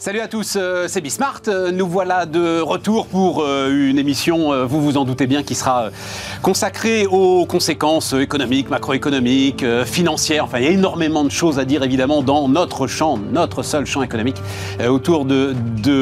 [0.00, 1.42] Salut à tous, euh, c'est Bismart.
[1.48, 5.54] Euh, nous voilà de retour pour euh, une émission, vous vous en doutez bien, qui
[5.54, 5.90] sera
[6.40, 10.44] consacrée aux conséquences économiques, macroéconomiques, financières.
[10.44, 13.84] Enfin, il y a énormément de choses à dire évidemment dans notre champ, notre seul
[13.84, 14.38] champ économique,
[14.88, 15.54] autour de,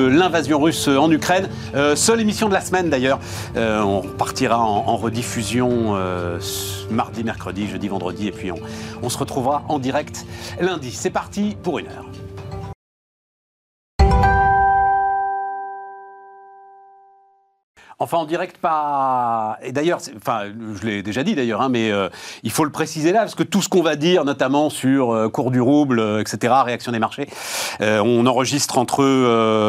[0.07, 1.49] l'invasion russe en Ukraine.
[1.97, 3.19] seule émission de la semaine d'ailleurs.
[3.57, 5.97] on partira en, rediffusion
[6.89, 8.61] mardi, mercredi, jeudi, vendredi, et puis on,
[9.03, 10.25] on se retrouvera en direct
[10.61, 10.93] lundi.
[10.93, 12.07] C'est parti pour une heure.
[18.01, 19.59] Enfin, en direct, pas.
[19.61, 20.43] Et d'ailleurs, enfin,
[20.81, 22.09] je l'ai déjà dit d'ailleurs, hein, mais euh,
[22.45, 25.29] il faut le préciser là, parce que tout ce qu'on va dire, notamment sur euh,
[25.29, 27.29] cours du rouble, euh, etc., réaction des marchés,
[27.81, 29.03] on enregistre entre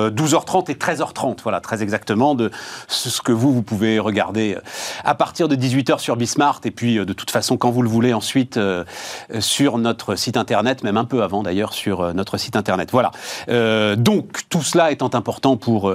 [0.10, 2.52] 12h30 et 13h30, voilà, très exactement, de
[2.88, 4.58] ce que vous, vous pouvez regarder
[5.04, 8.14] à partir de 18h sur Bismart, et puis de toute façon, quand vous le voulez,
[8.14, 8.60] ensuite
[9.40, 12.90] sur notre site internet, même un peu avant d'ailleurs, sur notre site internet.
[12.92, 13.12] Voilà.
[13.96, 15.94] donc, tout cela étant important pour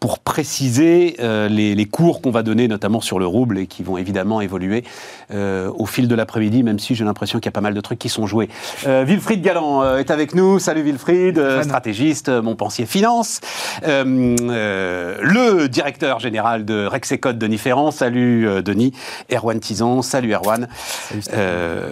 [0.00, 3.96] pour préciser euh, les, cours qu'on va donner, notamment sur le rouble, et qui vont
[3.96, 4.84] évidemment évoluer
[5.32, 7.80] euh, au fil de l'après-midi, même si j'ai l'impression qu'il y a pas mal de
[7.80, 8.48] trucs qui sont joués.
[8.86, 10.58] Euh, Wilfried Galland est avec nous.
[10.58, 13.40] Salut Wilfried, stratégiste, mon pensier finance.
[13.82, 17.90] le directeur général de Rexecode, Denis Ferrand.
[17.90, 18.92] Salut Denis.
[19.32, 20.02] Erwan Tizan.
[20.02, 20.68] Salut Erwan.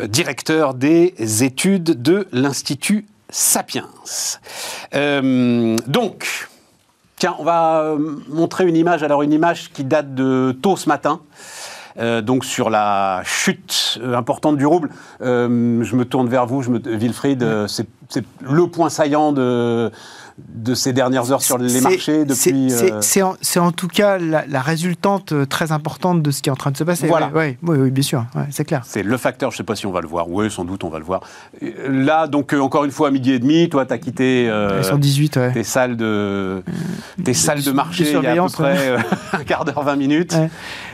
[0.08, 3.88] directeur des études de l'Institut Sapiens.
[4.92, 6.48] donc,
[7.18, 10.86] Tiens, on va euh, montrer une image, alors une image qui date de tôt ce
[10.86, 11.22] matin.
[11.98, 14.90] Euh, donc sur la chute euh, importante du rouble.
[15.20, 17.42] je me tourne vers vous, je me, Wilfried,
[18.40, 19.90] le point saillant de,
[20.38, 22.72] de ces dernières heures sur les marchés depuis.
[22.72, 26.56] Euh, c'est en, tout cas la, résultante euh, très importante de ce qui est en
[26.56, 27.06] train de se passer.
[27.06, 27.30] Voilà.
[27.34, 28.82] Oui, oui, bien sûr, c'est clair.
[28.84, 30.28] C'est le facteur, je ne sais pas si on va le voir.
[30.28, 31.22] Oui, sans doute, on va le voir.
[31.88, 34.50] Là, donc, euh, encore une fois, à midi et demi, toi, tu as quitté
[34.82, 36.62] 118, tes salles de,
[37.24, 38.96] tes salles de marché il y a à peu près
[39.32, 40.36] un quart d'heure, 20 minutes.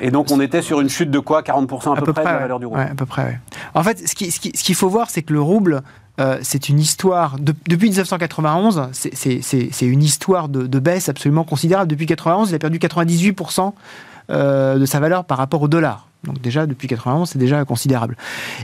[0.00, 1.42] Et donc, on était sur une chute de quoi?
[1.42, 3.40] 40% à, peu, près, de la valeur du rouble À peu près,
[3.74, 5.82] En fait, ce qu'il ce qui, faut voir, c'est que le rouble,
[6.22, 11.88] euh, c'est une histoire, depuis 1991, c'est une histoire de, baisse absolument considérable.
[11.90, 13.72] Depuis 1991, il a perdu 98%
[14.30, 16.06] euh, de sa valeur par rapport au dollar.
[16.24, 18.16] Donc déjà, depuis 1991, c'est déjà considérable.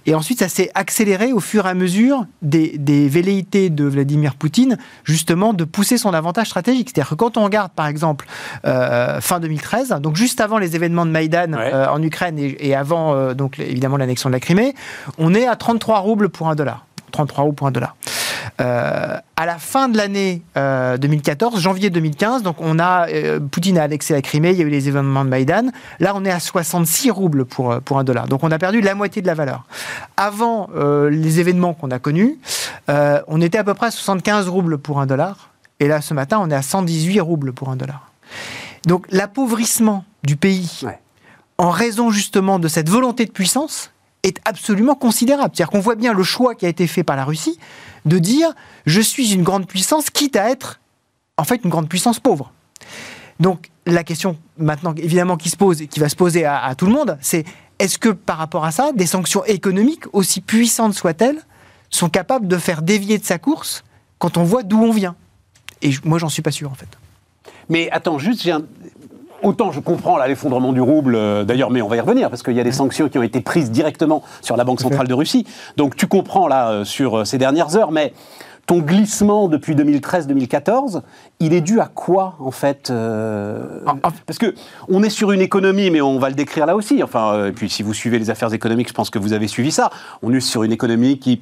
[0.07, 4.79] Et ensuite, ça s'est accéléré au fur et à mesure des, velléités de Vladimir Poutine,
[5.03, 6.91] justement, de pousser son avantage stratégique.
[6.91, 8.29] C'est-à-dire que quand on regarde, par exemple,
[8.65, 13.59] euh, fin 2013, donc juste avant les événements de Maïdan en Ukraine et, avant, donc
[13.59, 14.75] évidemment, l'annexion de la Crimée,
[15.19, 16.88] on est à 33 roubles pour un dollar.
[17.11, 17.97] 33 euros pour un dollar.
[18.61, 23.79] Euh, à la fin de l'année 2014, euh, janvier 2015, donc on a euh, Poutine
[23.79, 25.71] a annexé la Crimée, il y a eu les événements de Maïdan.
[26.01, 28.27] Là, on est à 66 roubles pour pour un dollar.
[28.27, 29.65] Donc on a perdu la moitié de la valeur.
[30.17, 30.69] Avant
[31.11, 32.39] les événements qu'on a connus,
[32.89, 35.51] on était à peu près à 75 roubles pour un dollar.
[35.81, 38.11] Et là, ce matin, on est à 118 roubles pour un dollar.
[38.87, 40.83] Donc l'appauvrissement du pays,
[41.59, 43.93] en raison justement de cette volonté de puissance,
[44.29, 45.53] est absolument considérable.
[45.55, 47.59] C'est-à-dire qu'on voit bien le choix qui a été fait par la Russie
[48.05, 48.53] de dire
[48.87, 50.81] je suis une grande puissance, quitte à être
[51.37, 52.53] en fait une grande puissance pauvre.
[53.41, 56.93] Donc la question maintenant évidemment qui se pose, qui va se poser à, tout le
[56.93, 57.45] monde, c'est
[57.79, 61.41] est-ce que par rapport à ça, des sanctions économiques, aussi puissantes soient-elles,
[61.91, 63.85] sont capables de faire dévier de sa course
[64.19, 65.15] quand on voit d'où on vient?
[65.81, 66.89] Et moi, j'en suis pas sûr en fait.
[67.69, 68.63] Mais attends, juste, j'ai un,
[69.43, 72.55] Autant je comprends l'effondrement du rouble, euh, d'ailleurs, mais on va y revenir, parce qu'il
[72.55, 75.47] y a des sanctions qui ont été prises directement sur la Banque centrale de Russie.
[75.77, 78.13] Donc tu comprends là euh, sur euh, ces dernières heures, mais
[78.67, 81.03] ton glissement depuis 2013-2014,
[81.41, 82.93] il est dû à quoi en fait
[84.27, 84.55] Parce que
[84.89, 87.03] on est sur une économie, mais on va le décrire là aussi.
[87.03, 89.71] Enfin, et puis si vous suivez les affaires économiques, je pense que vous avez suivi
[89.71, 89.89] ça.
[90.23, 91.41] On est sur une économie qui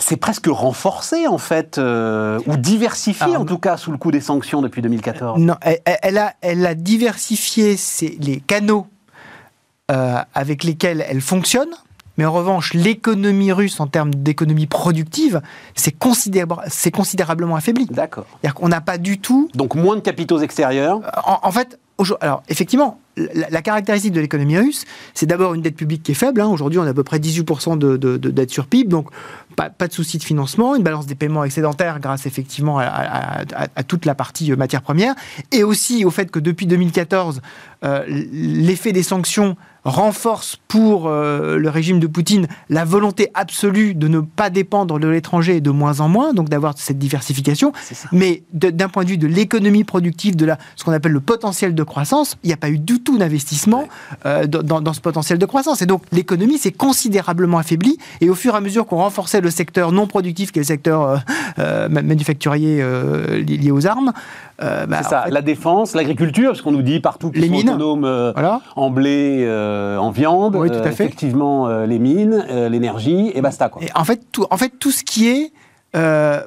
[0.00, 4.20] c'est presque renforcé en fait, euh, ou diversifié en tout cas sous le coup des
[4.20, 5.40] sanctions depuis 2014.
[5.40, 7.76] Non, elle, a, elle a diversifié
[8.18, 8.86] les canaux
[9.90, 11.70] euh, avec lesquels elle fonctionne.
[12.16, 15.40] Mais en revanche, l'économie russe, en termes d'économie productive,
[15.74, 17.86] c'est considérablement affaibli.
[17.86, 18.26] D'accord.
[18.28, 19.48] C'est-à-dire qu'on n'a pas du tout.
[19.54, 21.78] Donc moins de capitaux extérieurs en fait,
[22.20, 24.84] alors, effectivement, la, caractéristique de l'économie russe,
[25.14, 26.40] c'est d'abord une dette publique qui est faible.
[26.40, 26.48] Hein.
[26.48, 29.10] Aujourd'hui, on a à peu près 18% de, dette sur PIB, donc
[29.68, 33.44] pas, de souci de financement, une balance des paiements excédentaire grâce effectivement à,
[33.86, 35.14] toute la partie euh, matière première,
[35.52, 37.40] et aussi au fait que depuis 2014,
[37.82, 44.20] l'effet des sanctions renforce pour euh, le régime de Poutine la volonté absolue de ne
[44.20, 47.72] pas dépendre de l'étranger de moins en moins, donc d'avoir cette diversification.
[48.12, 51.74] Mais d'un point de vue de l'économie productive, de la, ce qu'on appelle le potentiel
[51.74, 53.88] de croissance, il n'y a pas eu du tout d'investissement
[54.26, 55.82] euh, dans, dans, ce potentiel de croissance.
[55.82, 57.98] Et donc l'économie s'est considérablement affaiblie.
[58.20, 60.66] Et au fur et à mesure qu'on renforçait le secteur non productif, qui est le
[60.66, 61.22] secteur
[61.58, 62.84] euh, manufacturier
[63.42, 64.12] lié aux armes,
[64.60, 68.34] bah, c'est ça, la défense, l'agriculture, parce qu'on nous dit partout sont mines, autonomes
[68.76, 73.68] en blé, euh, en viande, euh, effectivement euh, les mines, l'énergie, et basta.
[73.68, 73.82] Quoi.
[73.82, 75.52] Et en, fait, tout, en fait, tout ce qui est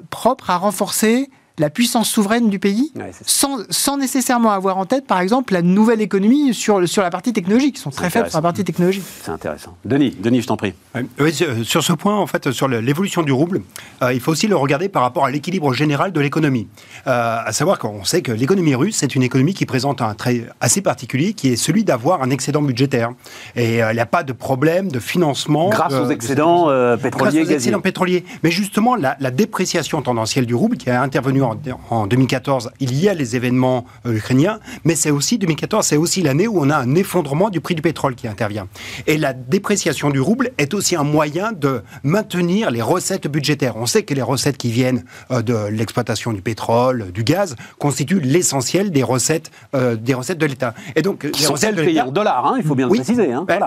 [0.09, 1.29] propre à renforcer
[1.59, 2.91] la puissance souveraine du pays,
[3.25, 7.31] sans, sans, nécessairement avoir en tête, par exemple, la nouvelle économie sur, sur la partie
[7.31, 7.77] technologique.
[7.77, 9.03] Ils sont très faibles sur la partie technologique.
[9.21, 9.77] C'est intéressant.
[9.85, 10.73] Denis, Denis, je t'en prie.
[11.19, 11.33] Oui,
[11.63, 13.61] sur ce point, en fait, sur l'évolution du rouble,
[14.01, 16.67] euh, il faut aussi le regarder par rapport à l'équilibre général de l'économie.
[17.05, 20.47] Euh, à savoir qu'on sait que l'économie russe, c'est une économie qui présente un trait
[20.59, 23.11] assez particulier, qui est celui d'avoir un excédent budgétaire.
[23.55, 25.69] Et euh, il n'y a pas de problème de financement.
[25.69, 26.65] Grâce aux excédents
[26.97, 27.41] pétroliers.
[27.41, 28.25] Grâce aux excédents pétroliers.
[28.41, 33.09] Mais justement, la, la dépréciation tendancielle du rouble, qui a intervenu en, 2014, il y
[33.09, 36.77] a les événements euh, ukrainiens, mais c'est aussi 2014, c'est aussi l'année où on a
[36.77, 38.67] un effondrement du prix du pétrole qui intervient.
[39.07, 43.77] Et la dépréciation du rouble est aussi un moyen de maintenir les recettes budgétaires.
[43.77, 48.19] On sait que les recettes qui viennent euh, de l'exploitation du pétrole, du gaz, constituent
[48.19, 50.73] l'essentiel des recettes, euh, des recettes de l'État.
[50.95, 53.31] Et donc, les recettes payées en dollars, hein, il faut bien le préciser.
[53.31, 53.59] Hein, ben,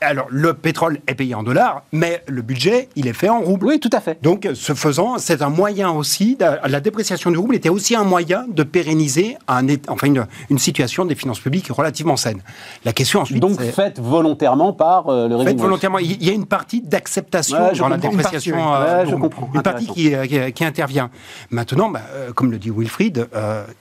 [0.00, 3.66] alors, le pétrole est payé en dollars, mais le budget, il est fait en rouble.
[3.66, 4.18] Oui, tout à fait.
[4.22, 8.44] Donc, ce faisant, c'est un moyen aussi, la dépréciation du rouble était aussi un moyen
[8.48, 10.08] de pérenniser un, enfin
[10.50, 12.40] une, situation des finances publiques relativement saine.
[12.84, 13.40] La question ensuite.
[13.40, 15.52] Donc faite volontairement par euh, le régime.
[15.52, 15.98] Faite volontairement.
[15.98, 18.56] Il y a une partie d'acceptation dans la dépréciation.
[18.56, 19.50] Une partie, euh, je comprends.
[19.54, 20.12] Une partie qui,
[20.54, 21.10] qui, intervient.
[21.50, 23.28] Maintenant, bah, euh, comme le dit Wilfried,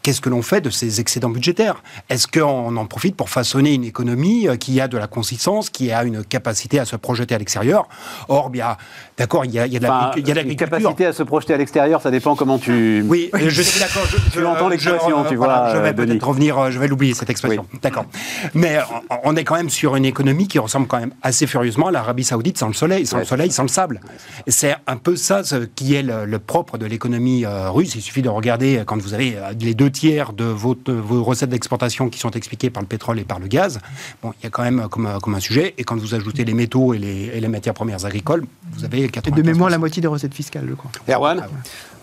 [0.02, 1.84] qu'est-ce que l'on fait de ces excédents budgétaires?
[2.10, 6.04] Est-ce qu'on en profite pour façonner une économie qui a de la consistance, qui a
[6.04, 7.88] une capacité à se projeter à l'extérieur?
[8.28, 8.78] Or, bien,
[9.18, 10.44] d'accord, il y a, il y a de l'agriculture.
[10.44, 13.04] Une capacité à se projeter à l'extérieur, ça dépend comment tu.
[13.08, 14.04] Oui, je suis d'accord.
[14.06, 15.74] Je, tu entends l'expression, tu vois.
[15.74, 17.66] je vais peut-être revenir, euh, je vais l'oublier cette expression.
[17.82, 18.06] D'accord.
[18.54, 18.80] Mais
[19.24, 22.24] on est quand même sur une économie qui ressemble quand même assez furieusement à l'Arabie
[22.24, 24.02] Saoudite sans le soleil, sans le soleil, sans le sable.
[24.48, 27.96] C'est un peu ça ce qui est le, propre de l'économie euh, russe.
[27.96, 31.50] Il suffit de regarder euh, quand vous avez les deux tiers de vos, vos recettes
[31.50, 33.80] d'exportation qui sont expliquées par le pétrole et par le gaz.
[34.22, 35.74] Bon, il y a quand même comme, comme un sujet.
[35.78, 39.08] Et quand vous ajoutez les métaux et les, et les matières premières agricoles, vous avez
[39.08, 40.92] 80 Et de mémoire la moitié des recettes fiscales, je crois.
[41.08, 41.48] Erwan ah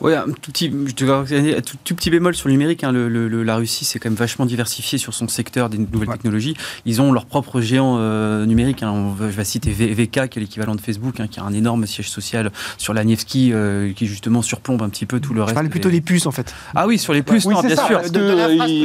[0.00, 2.84] oui, un tout petit, tout, petit bémol sur le numérique.
[2.84, 2.92] Hein.
[2.92, 6.56] Le, la Russie s'est quand même vachement diversifiée sur son secteur des nouvelles technologies.
[6.86, 8.82] Ils ont leur propre géant euh, numérique.
[8.82, 9.14] Hein.
[9.18, 12.08] je vais citer VK, qui est l'équivalent de Facebook, hein, qui a un énorme siège
[12.08, 15.50] social sur la Nevsky, euh, qui justement surplombe un petit peu tout le reste.
[15.50, 16.54] Je parle plutôt des puces, en fait.
[16.74, 18.00] Ah oui, sur les puces, non, bien sûr.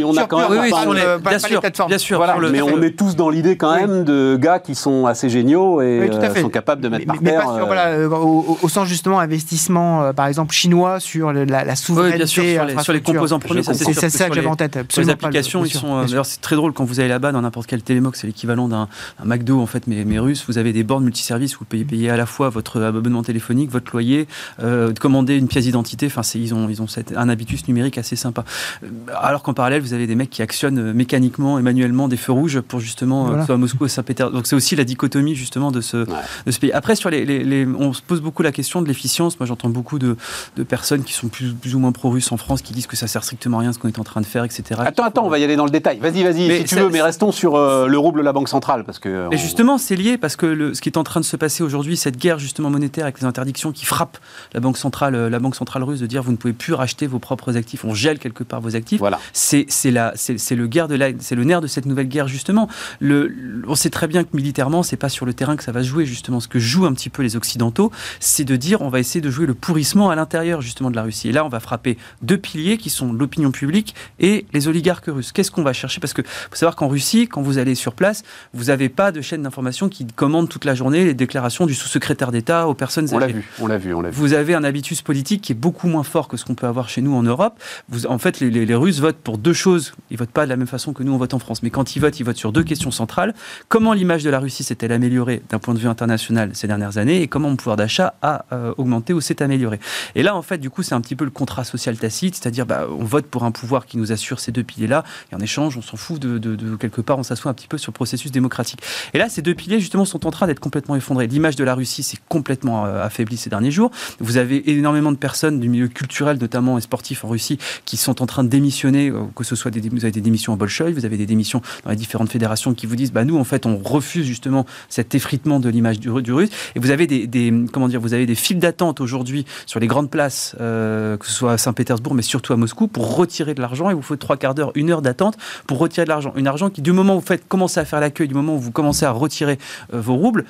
[0.05, 0.69] on a quand même.
[0.69, 2.25] sur les, bien, sûr, bien sûr.
[2.51, 6.09] mais on est tous dans l'idée quand même de gars qui sont assez géniaux et
[6.09, 7.43] euh, sont capables de mettre par terre.
[7.45, 12.17] Mais pas voilà, au, sens justement investissement, par exemple chinois sur la, souveraineté.
[12.17, 12.43] bien sûr,
[12.81, 14.79] sur les, composants premiers, c'est ça que j'avais en tête.
[14.91, 15.99] Sur les applications, ils sont.
[15.99, 18.67] Euh, d'ailleurs, c'est très drôle quand vous allez là-bas dans n'importe quel télémox, c'est l'équivalent
[18.67, 18.87] d'un
[19.23, 20.43] McDo en fait, mais, mais russe.
[20.47, 23.69] Vous avez des bornes multiservices où vous payez, payer à la fois votre abonnement téléphonique,
[23.69, 24.27] votre loyer,
[24.61, 26.07] euh, commander une pièce d'identité.
[26.07, 28.43] Enfin, ils ont, ils ont un habitus numérique assez sympa.
[28.83, 32.31] Euh, alors qu'en parallèle, vous avez des mecs qui actionnent mécaniquement et manuellement des feux
[32.31, 34.35] rouges pour justement soit à Moscou ou Saint-Pétersbourg.
[34.35, 36.71] Donc c'est aussi la dichotomie justement de ce, de ce pays.
[36.71, 39.39] Après, sur les, les, on se pose beaucoup la question de l'efficience.
[39.39, 40.17] Moi, j'entends beaucoup de,
[40.57, 43.07] de personnes qui sont plus, plus ou moins pro-russes en France qui disent que ça
[43.07, 44.63] sert strictement à rien ce qu'on est en train de faire, etc.
[44.79, 45.99] Attends, attends, on va y aller dans le détail.
[45.99, 48.83] Vas-y, vas-y, si tu veux, mais restons sur euh, le rouble de la Banque centrale.
[48.83, 51.25] Parce que Et justement, c'est lié parce que le, ce qui est en train de
[51.25, 54.17] se passer aujourd'hui, cette guerre justement monétaire avec les interdictions qui frappent
[54.53, 57.07] la Banque centrale, euh, la Banque centrale russe de dire vous ne pouvez plus racheter
[57.07, 58.99] vos propres actifs, on gèle quelque part vos actifs.
[58.99, 59.19] Voilà.
[59.33, 62.69] C'est le, guerre de c'est le nerf de cette nouvelle guerre justement.
[62.99, 63.33] Le,
[63.67, 65.87] on sait très bien que militairement, c'est pas sur le terrain que ça va se
[65.87, 66.39] jouer justement.
[66.39, 69.29] Ce que jouent un petit peu les Occidentaux, c'est de dire on va essayer de
[69.29, 71.29] jouer le pourrissement à l'intérieur justement de la Russie.
[71.29, 75.31] Et là, on va frapper deux piliers qui sont l'opinion publique et les oligarques russes.
[75.31, 75.99] Qu'est-ce qu'on va chercher?
[75.99, 79.21] Parce que faut savoir qu'en Russie, quand vous allez sur place, vous n'avez pas de
[79.21, 83.15] chaîne d'information qui commande toute la journée les déclarations du sous-secrétaire d'État aux personnes âgées.
[83.15, 84.15] On l'a vu, on l'a vu, on l'a vu.
[84.15, 86.89] Vous avez un habitus politique qui est beaucoup moins fort que ce qu'on peut avoir
[86.89, 87.59] chez nous en Europe.
[87.89, 89.93] Vous, en fait, les, Russes votent pour deux choses.
[90.09, 91.95] Ils votent pas de la même façon que nous on vote en France, mais quand
[91.95, 93.33] ils votent, ils votent sur deux questions centrales.
[93.69, 97.21] Comment l'image de la Russie s'est-elle améliorée d'un point de vue international ces dernières années?
[97.21, 98.45] Et comment mon pouvoir d'achat a
[98.77, 99.79] augmenté ou s'est amélioré?
[100.15, 102.65] Et là, en fait, du coup, c'est un petit peu le contrat social tacite, c'est-à-dire
[102.65, 105.77] bah, on vote pour un pouvoir qui nous assure ces deux piliers-là, et en échange,
[105.77, 108.79] on s'en fout de, quelque part, on s'assoit un petit peu sur le processus démocratique.
[109.13, 111.27] Et là, ces deux piliers, justement, sont en train d'être complètement effondrés.
[111.27, 113.91] L'image de la Russie s'est complètement affaiblie ces derniers jours.
[114.19, 118.23] Vous avez énormément de personnes du milieu culturel, notamment et sportif en Russie, qui sont
[118.23, 121.05] en train de démissionner, que ce soit des, vous avez des démissions à Bolchoï, vous
[121.05, 123.77] avez des démissions dans les différentes fédérations qui vous disent, bah nous, en fait, on
[123.77, 126.49] refuse justement cet effritement de l'image du, du, russe.
[126.75, 130.09] Et vous avez des, comment dire, vous avez des files d'attente aujourd'hui sur les grandes
[130.09, 133.89] places, euh, que ce soit à Saint-Pétersbourg, mais surtout à Moscou, pour retirer de l'argent.
[133.89, 136.33] Et vous faut trois quarts d'heure, une heure d'attente pour retirer de l'argent.
[136.35, 138.59] Une argent qui, du moment où vous faites commencer à faire l'accueil, du moment où
[138.59, 139.57] vous commencez à retirer
[139.93, 140.45] euh, vos roubles,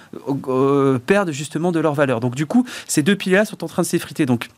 [0.47, 2.19] euh, perdent justement de leur valeur.
[2.19, 4.25] Donc du coup, ces deux piliers-là sont en train de s'effriter.
[4.25, 4.49] Donc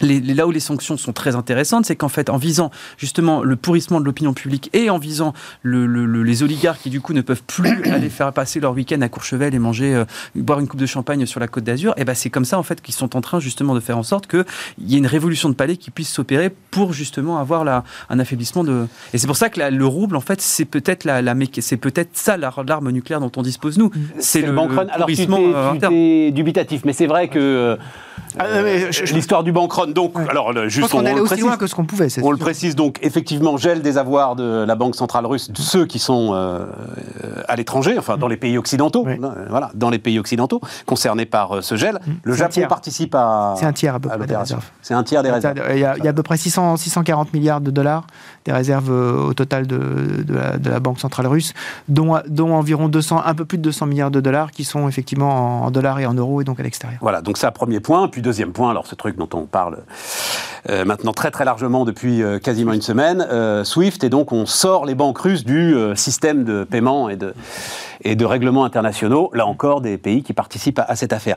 [0.00, 4.00] là où les sanctions sont très intéressantes, c'est qu'en fait, en visant justement le pourrissement
[4.00, 5.32] de l'opinion publique et en visant
[5.64, 9.54] les oligarques qui du coup ne peuvent plus aller faire passer leur week-end à Courchevel
[9.54, 12.14] et manger, euh, boire une coupe de champagne sur la côte d'Azur, et eh ben
[12.14, 14.44] c'est comme ça en fait qu'ils sont en train justement de faire en sorte qu'il
[14.80, 18.64] y ait une révolution de palais qui puisse s'opérer pour justement avoir la, un affaiblissement
[18.64, 18.86] de.
[19.12, 22.10] Et c'est pour ça que le rouble en fait c'est peut-être la, la c'est peut-être
[22.14, 23.90] ça l'arme nucléaire dont on dispose nous.
[24.18, 27.78] C'est le, le Alors tu es, dubitatif, mais c'est vrai que
[28.40, 31.84] euh, ah, l'histoire du bank donc, alors, juste on, allait aussi loin que ce qu'on
[31.84, 32.08] pouvait.
[32.22, 35.86] On le précise donc, effectivement, gel des avoirs de la Banque centrale russe, de ceux
[35.86, 36.66] qui sont euh,
[37.48, 41.56] à l'étranger, enfin dans les pays occidentaux, euh, voilà, dans les pays occidentaux concernés par
[41.56, 41.94] euh, ce gel.
[42.06, 42.12] Mm.
[42.22, 43.54] Le Japon participe à.
[43.58, 44.26] C'est un tiers à peu près
[44.82, 45.60] C'est un tiers des réserves.
[45.72, 48.06] Il y, a, à peu près 600, 640 milliards de dollars
[48.44, 51.52] des réserves au total de, de, la, Banque centrale russe,
[51.88, 55.64] dont, dont environ 200, un peu plus de 200 milliards de dollars qui sont effectivement
[55.64, 56.98] en, dollars et en euros et donc à l'extérieur.
[57.00, 58.05] Voilà, donc un premier point.
[58.08, 59.78] Puis deuxième point, alors ce truc dont on parle
[60.68, 64.46] euh, maintenant très très largement depuis euh, quasiment une semaine, euh, SWIFT, et donc on
[64.46, 67.34] sort les banques russes du système de paiement et de,
[68.02, 71.36] et de règlements internationaux, là encore des pays qui participent à, cette affaire.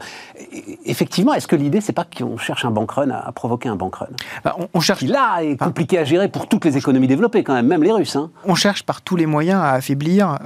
[0.86, 3.96] effectivement, est-ce que l'idée, c'est pas qu'on cherche un bank run à, provoquer un bank
[3.96, 4.08] run?
[4.44, 5.00] Bah, on, cherche.
[5.00, 7.92] Qui là est compliqué à gérer pour toutes les économies développées quand même, même les
[7.92, 8.16] Russes.
[8.16, 8.32] Hein.
[8.46, 10.38] On cherche par tous les moyens à affaiblir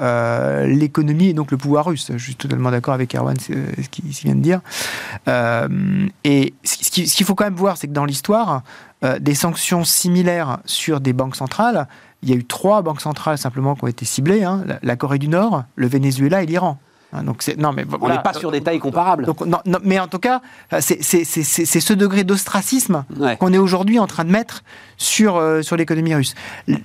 [0.66, 2.12] l'économie et donc le pouvoir russe.
[2.14, 4.60] Je suis totalement d'accord avec Erwan, ce qu'il vient de dire.
[6.24, 8.64] Et ce qu'il faut quand même voir, c'est que dans l'histoire,
[9.04, 11.88] euh, des sanctions similaires sur des banques centrales,
[12.22, 15.20] il y a eu trois banques centrales simplement qui ont été ciblées, hein, la Corée
[15.20, 16.78] du Nord, le Venezuela et l'Iran.
[17.14, 19.26] Hein, donc non, mais on n'est pas sur des tailles comparables.
[19.26, 20.42] Donc, non, mais en tout cas,
[20.80, 23.06] c'est ce degré d'ostracisme
[23.40, 24.64] qu'on est aujourd'hui en train de mettre
[24.98, 26.34] sur, euh, sur l'économie russe.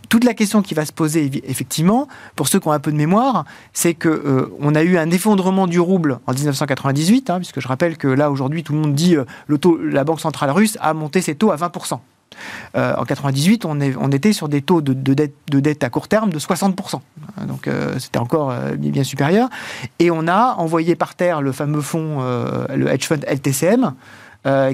[0.09, 2.97] Toute la question qui va se poser, effectivement, pour ceux qui ont un peu de
[2.97, 7.61] mémoire, c'est que euh, on a eu un effondrement du rouble en 1998, hein, puisque
[7.61, 9.25] je rappelle que là aujourd'hui tout le monde dit euh,
[9.83, 11.71] la Banque centrale russe a monté ses taux à 20
[12.77, 16.31] euh, en 98, on, était sur des taux de, dette, de, dette, à court terme
[16.31, 17.01] de 60%.
[17.47, 19.49] Donc euh, c'était encore euh, bien supérieur.
[19.99, 22.19] Et on a envoyé par terre le fameux fonds,
[22.75, 23.95] le hedge fund LTCM,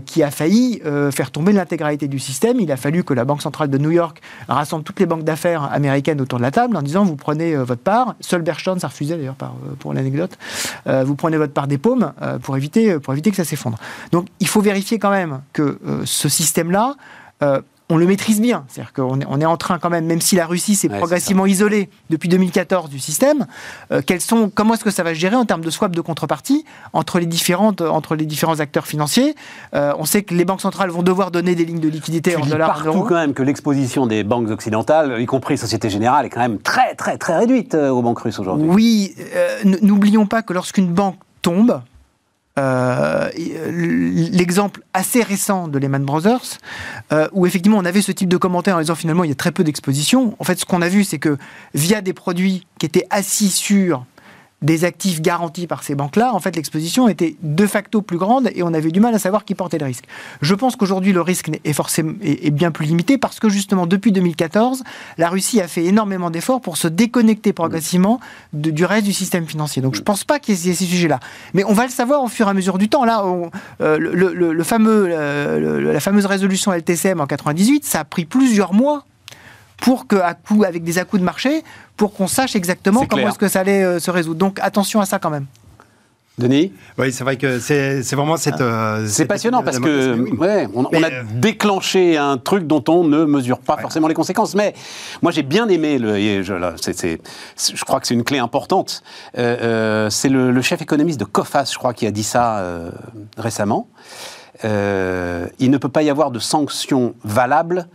[0.07, 0.81] qui a failli
[1.11, 2.61] faire tomber l'intégralité du système.
[2.61, 5.65] Il a fallu que la Banque centrale de New York rassemble toutes les banques d'affaires
[5.73, 8.15] américaines autour de la table en disant vous prenez votre part.
[8.21, 9.37] Seul Bergstrom, ça refusait d'ailleurs
[9.81, 10.39] pour l'anecdote,
[10.87, 13.79] vous prenez votre part des paumes pour, éviter, pour éviter que ça s'effondre.
[14.13, 16.95] Donc il faut vérifier quand même que ce système-là
[17.43, 17.61] euh,
[17.91, 18.65] on le maîtrise bien.
[18.67, 21.45] C'est-à-dire qu'on est, on est en train quand même, même si la Russie s'est progressivement
[21.45, 23.47] isolée depuis 2014 du système,
[23.93, 26.65] euh, sont, comment est-ce que ça va se gérer en termes de swap de contrepartie
[26.95, 29.35] entre les, différentes, entre les différents acteurs financiers?
[29.75, 32.47] Euh, On sait que les banques centrales vont devoir donner des lignes de liquidité en
[32.47, 36.41] dollars, partout quand même que l'exposition des banques occidentales, y compris Société Générale, est quand
[36.41, 38.67] même très très très réduite aux banques russes aujourd'hui.
[38.67, 39.15] Oui,
[39.83, 41.83] n'oublions pas que lorsqu'une banque tombe,
[42.59, 46.59] euh, l'exemple assez récent de Lehman Brothers,
[47.13, 49.37] euh, où effectivement on avait ce type de commentaires en disant finalement il y a
[49.37, 50.37] très peu d'exposition.
[50.39, 51.37] En fait, ce qu'on a vu, c'est que
[51.75, 54.05] via des produits qui étaient assis sur
[54.63, 58.63] des actifs garantis par ces banques-là, en fait, l'exposition était de facto plus grande et
[58.63, 60.05] on avait du mal à savoir qui portait le risque.
[60.41, 62.15] Je pense qu'aujourd'hui, le risque est forcément
[62.53, 64.83] bien plus limité parce que justement, depuis 2014,
[65.19, 68.21] la Russie a fait énormément d'efforts pour se déconnecter progressivement
[68.53, 69.83] du reste du système financier.
[69.83, 71.21] Donc, je ne pense pas qu'il y ait ces sujets-là.
[71.53, 73.05] Mais on va le savoir au fur et à mesure du temps.
[73.05, 73.25] Là,
[73.81, 75.09] euh, le, fameux,
[75.93, 79.05] la fameuse résolution LTCM en 98, ça a pris plusieurs mois
[79.85, 81.63] pour que, à coup, avec des à de marché,
[81.99, 84.39] pour qu'on sache exactement comment est-ce que ça allait euh, se résoudre.
[84.39, 85.45] Donc attention à ça quand même.
[86.39, 86.73] Denis?
[86.97, 88.63] Oui, c'est vrai que c'est vraiment cette.
[88.63, 93.27] Euh, c'est passionnant parce que ouais, on, a euh, déclenché un truc dont on ne
[93.27, 94.55] mesure pas forcément les conséquences.
[94.55, 94.73] Mais
[95.21, 96.43] moi, j'ai bien aimé le.
[96.43, 96.55] Je,
[97.75, 99.03] je crois que c'est une clé importante.
[99.35, 102.65] c'est le, chef économiste de COFAS, je crois, qui a dit ça
[103.37, 103.87] récemment.
[104.65, 104.71] il
[105.71, 107.87] ne peut pas y avoir de sanctions valables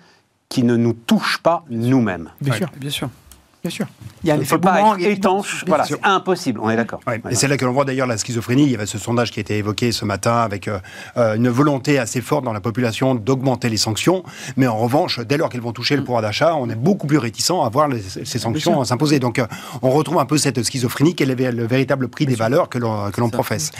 [0.49, 2.31] qui ne nous touchent pas nous-mêmes.
[2.41, 3.09] Bien sûr, bien sûr.
[3.61, 3.87] Bien sûr.
[4.23, 5.65] Il y a un effet pas être étanche.
[5.67, 6.61] Voilà, c'est impossible.
[6.63, 7.01] On est d'accord.
[7.29, 8.63] Et c'est là que l'on voit d'ailleurs la schizophrénie.
[8.63, 10.79] Il y avait ce sondage qui a été évoqué ce matin avec euh,
[11.17, 14.23] euh, une volonté assez forte dans la population d'augmenter les sanctions.
[14.55, 17.17] Mais en revanche, dès lors qu'elles vont toucher le pouvoir d'achat, on est beaucoup plus
[17.17, 17.89] réticent à voir
[18.23, 19.19] ces sanctions s'imposer.
[19.19, 19.47] Donc, euh,
[19.81, 21.13] on retrouve un peu cette schizophrénie.
[21.15, 23.71] Quel est le véritable prix des valeurs que l'on professe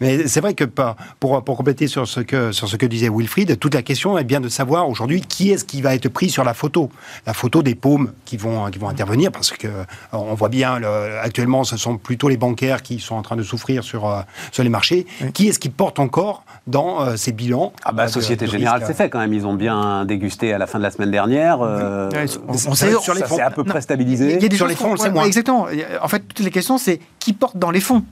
[0.00, 3.58] Mais c'est vrai que pour, pour compléter sur ce que sur ce que disait Wilfried,
[3.58, 6.42] toute la question est bien de savoir aujourd'hui qui est-ce qui va être pris sur
[6.42, 6.90] la photo,
[7.26, 9.68] la photo des paumes qui vont qui vont intervenir parce que
[10.12, 10.80] on voit bien,
[11.22, 14.20] actuellement, ce sont plutôt les bancaires qui sont en train de souffrir sur, euh,
[14.52, 15.06] sur les marchés.
[15.34, 19.10] Qui est-ce qui porte encore dans euh, ces bilans Ah bah, Société Générale, c'est fait
[19.10, 19.32] quand même.
[19.32, 21.58] Ils ont bien dégusté à la fin de la semaine dernière.
[21.62, 22.08] Euh,
[22.46, 23.36] on, sait, sur les fonds.
[23.36, 24.34] C'est à peu près stabilisé.
[24.36, 25.24] Il y a des sur les fonds, c'est moins.
[25.24, 25.66] Exactement.
[26.02, 28.02] En fait, toutes les questions, c'est qui porte dans les fonds?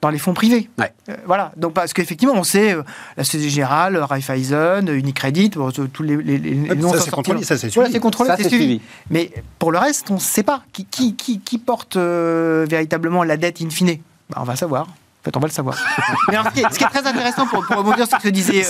[0.00, 0.68] Dans les fonds privés.
[0.80, 1.52] Euh, voilà.
[1.56, 2.82] Donc parce qu'effectivement, on sait euh,
[3.16, 7.70] la Société Générale, Raiffeisen, Unicredit, tous les, les, les noms ça c'est contrôlé, ça c'est
[7.70, 8.00] suivi.
[8.00, 8.80] contrôlé.
[9.10, 13.24] Mais pour le reste, on ne sait pas qui, qui, qui, qui porte euh, véritablement
[13.24, 13.98] la dette in fine.
[14.30, 14.82] Bah, on va savoir.
[14.82, 15.76] En fait, on va le savoir.
[16.28, 18.64] Mais ce, qui est, très intéressant pour, pour rebondir sur ce que disait,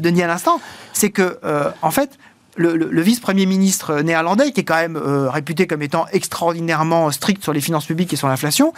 [0.00, 0.60] Denis à l'instant,
[0.92, 1.38] c'est que
[1.82, 2.18] en fait,
[2.56, 7.52] le, le, vice-premier ministre néerlandais, qui est quand même réputé comme étant extraordinairement strict sur
[7.52, 8.72] les finances publiques et sur l'inflation,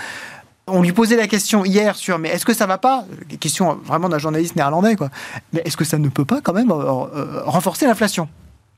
[0.66, 3.04] on lui posait la question hier sur mais est-ce que ça va pas?
[3.40, 5.10] Question vraiment d'un journaliste néerlandais quoi.
[5.52, 8.28] Mais est-ce que ça ne peut pas quand même euh, euh, renforcer l'inflation?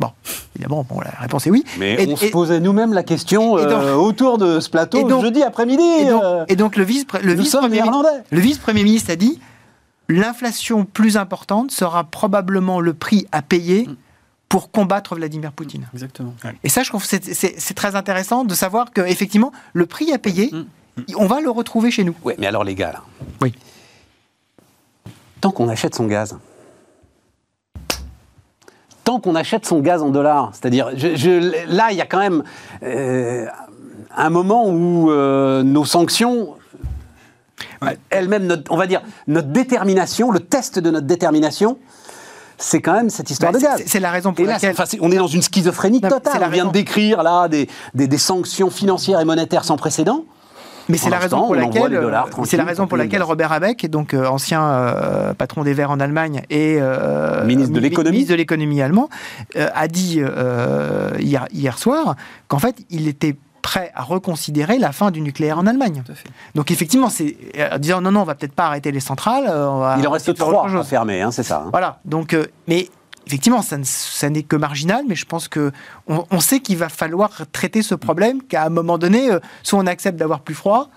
[0.01, 0.13] Bon,
[0.55, 1.65] évidemment, bon, la réponse est oui.
[1.77, 5.83] Mais on se posait nous-mêmes la question euh, autour de ce plateau jeudi après-midi.
[6.47, 7.35] Et, donc, le vice-premier
[8.31, 9.41] le vice ministre a dit
[10.09, 13.89] l'inflation plus importante sera probablement le prix à payer
[14.49, 15.89] pour combattre Vladimir Poutine.
[15.93, 16.35] Exactement.
[16.63, 20.65] Et ça, je trouve c'est très intéressant de savoir qu'effectivement, le prix à payer, mm
[21.17, 22.15] on va le retrouver chez nous.
[22.25, 23.03] Oui, mais alors les gars, là.
[23.41, 23.55] Oui.
[25.41, 26.37] Tant qu'on achète son gaz,
[29.05, 32.43] tant qu'on achète son gaz en dollars, c'est-à-dire, là, il y a quand même
[32.83, 33.47] euh,
[34.15, 36.57] un moment où euh, nos sanctions,
[38.11, 41.79] elles-mêmes, on va dire, notre détermination, le test de notre détermination,
[42.59, 43.83] c'est quand même cette histoire bah, de gaz.
[43.87, 44.75] C'est la raison pour laquelle.
[45.01, 46.43] on est dans une schizophrénie totale.
[46.45, 50.25] On vient de décrire là des, sanctions financières et monétaires sans précédent.
[50.89, 54.15] Mais c'est la, raison pour laquelle, euh, c'est la raison pour laquelle Robert Habeck, donc
[54.15, 56.79] euh, ancien euh, patron des Verts en Allemagne et
[57.45, 59.09] ministre de l'économie, ministre de l'économie allemand,
[59.55, 60.21] a dit
[61.19, 62.17] hier, hier soir
[62.49, 66.03] qu'en fait il était prêt à reconsidérer la fin du nucléaire en Allemagne.
[66.55, 67.37] Donc effectivement, c'est
[67.79, 69.45] disant non non, on va peut-être pas arrêter les centrales.
[69.99, 71.65] il en reste trois à fermer, hein, c'est ça.
[71.67, 71.71] Hein.
[71.71, 71.99] Voilà.
[72.05, 72.89] Donc, mais
[73.29, 75.71] effectivement, ça, n'est que marginal, mais je pense que
[76.07, 79.87] on, sait qu'il va falloir traiter ce problème, qu'à un moment donné, euh, soit on
[79.87, 80.89] accepte d'avoir plus froid,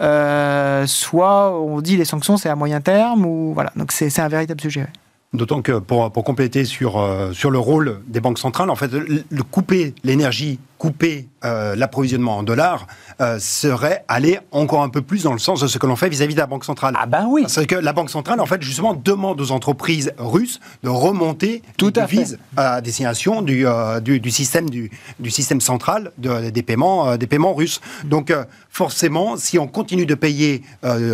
[0.00, 3.72] euh, soit on dit les sanctions c'est à moyen terme, ou voilà.
[3.74, 4.86] Donc c'est un véritable sujet.
[5.32, 9.42] D'autant que pour, compléter sur, euh, sur le rôle des banques centrales, en fait, le
[9.42, 12.88] couper l'énergie couper euh, l'approvisionnement en dollars
[13.20, 16.08] euh, serait aller encore un peu plus dans le sens de ce que l'on fait
[16.08, 16.96] vis-à-vis de la Banque centrale.
[16.98, 20.58] Ah ben oui Parce que la Banque centrale, en fait, justement, demande aux entreprises russes
[20.82, 22.08] de remonter Tout à
[22.56, 24.90] à, destination du, euh, du, système, du,
[25.20, 27.80] du, système central des, paiements, des paiements russes.
[28.02, 28.32] Donc,
[28.68, 30.62] forcément, si on continue de payer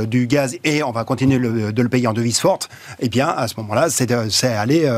[0.06, 3.48] du gaz et on va continuer de le payer en devise forte, eh bien, à
[3.48, 4.90] ce moment-là, c'est aller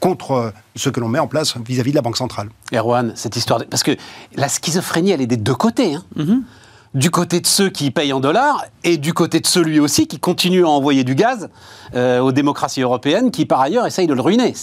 [0.00, 2.48] contre ce que l'on met en place vis-à-vis de la Banque centrale.
[2.72, 3.62] Erwan, cette histoire...
[3.70, 3.96] Parce que
[4.34, 5.94] la schizophrénie, elle est des deux côtés.
[5.94, 6.02] Hein.
[6.16, 6.40] Mm-hmm.
[6.94, 10.20] Du côté de ceux qui payent en dollars et du côté de celui aussi qui
[10.20, 11.48] continue à envoyer du gaz
[11.94, 14.54] euh, aux démocraties européennes qui, par ailleurs, essayent de le ruiner.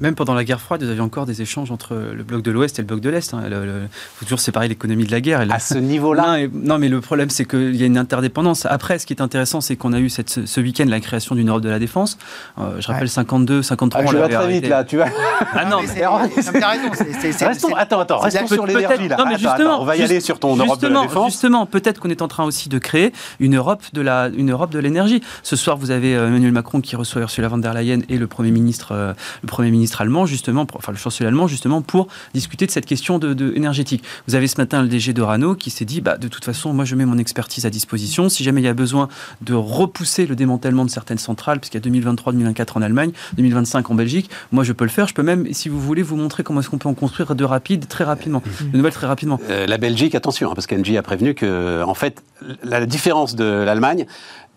[0.00, 2.78] Même pendant la guerre froide, vous aviez encore des échanges entre le bloc de l'Ouest
[2.78, 3.32] et le bloc de l'Est.
[3.32, 3.88] Il hein.
[4.16, 5.44] faut toujours séparer l'économie de la guerre.
[5.50, 8.66] à ce niveau-là non, mais le problème, c'est qu'il y a une interdépendance.
[8.66, 11.48] Après, ce qui est intéressant, c'est qu'on a eu cette, ce week-end la création d'une
[11.48, 12.18] Europe de la défense.
[12.58, 15.06] Euh, je rappelle 52, 53 ah, Je vais très vite, là, tu vois.
[15.52, 17.46] Ah non, mais c'est...
[17.46, 19.16] Restons, attends, attends, restons sur l'énergie, là.
[19.18, 21.32] Non, mais justement, on va y aller sur ton Europe de la défense.
[21.32, 24.70] Justement, peut-être qu'on est en train aussi de créer une Europe de la, une Europe
[24.70, 25.22] de l'énergie.
[25.42, 28.26] Ce soir, vous avez euh, Emmanuel Macron qui reçoit Ursula von der Leyen et le
[28.26, 32.66] Premier ministre, euh, le Premier ministre allemand, justement, enfin le chancelier allemand, justement, pour discuter
[32.66, 34.02] de cette question de, énergétique.
[34.26, 36.72] Vous avez ce matin le DG de Rano qui s'est dit, bah, de toute façon,
[36.72, 38.28] moi je mets mon expertise à disposition.
[38.28, 39.08] Si jamais il y a besoin
[39.42, 43.94] de repousser le démantèlement de certaines centrales, puisqu'il y a 2023-2024 en Allemagne, 2025 en
[43.94, 45.08] Belgique, moi je peux le faire.
[45.08, 47.44] Je peux même, si vous voulez, vous montrer comment est-ce qu'on peut en construire de
[47.44, 48.70] rapide, très rapidement, mmh.
[48.70, 49.40] de nouvelles très rapidement.
[49.50, 52.22] Euh, la Belgique, attention, hein, parce qu'Engie a prévenu que, en fait,
[52.62, 54.06] la différence de l'Allemagne,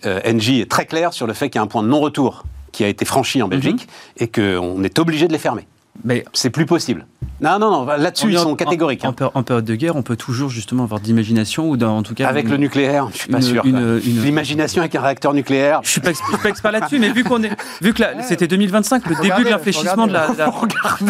[0.05, 2.45] euh, Engie est très clair sur le fait qu'il y a un point de non-retour
[2.71, 4.23] qui a été franchi en Belgique mmh.
[4.23, 5.67] et qu'on est obligé de les fermer.
[6.03, 7.05] Mais c'est plus possible.
[7.41, 9.05] Non, non, non, là-dessus, ils sont catégoriques.
[9.05, 9.15] Hein.
[9.33, 12.27] En, période de guerre, on peut toujours justement avoir d'imagination, ou en tout cas.
[12.27, 13.63] Avec le nucléaire, je suis pas sûr.
[13.63, 15.79] L'imagination avec un réacteur nucléaire.
[15.83, 17.51] Je suis pas, suis pas expert là-dessus, mais vu qu'on est.
[17.81, 20.27] Vu que c'était 2025, le début de l'infléchissement de la.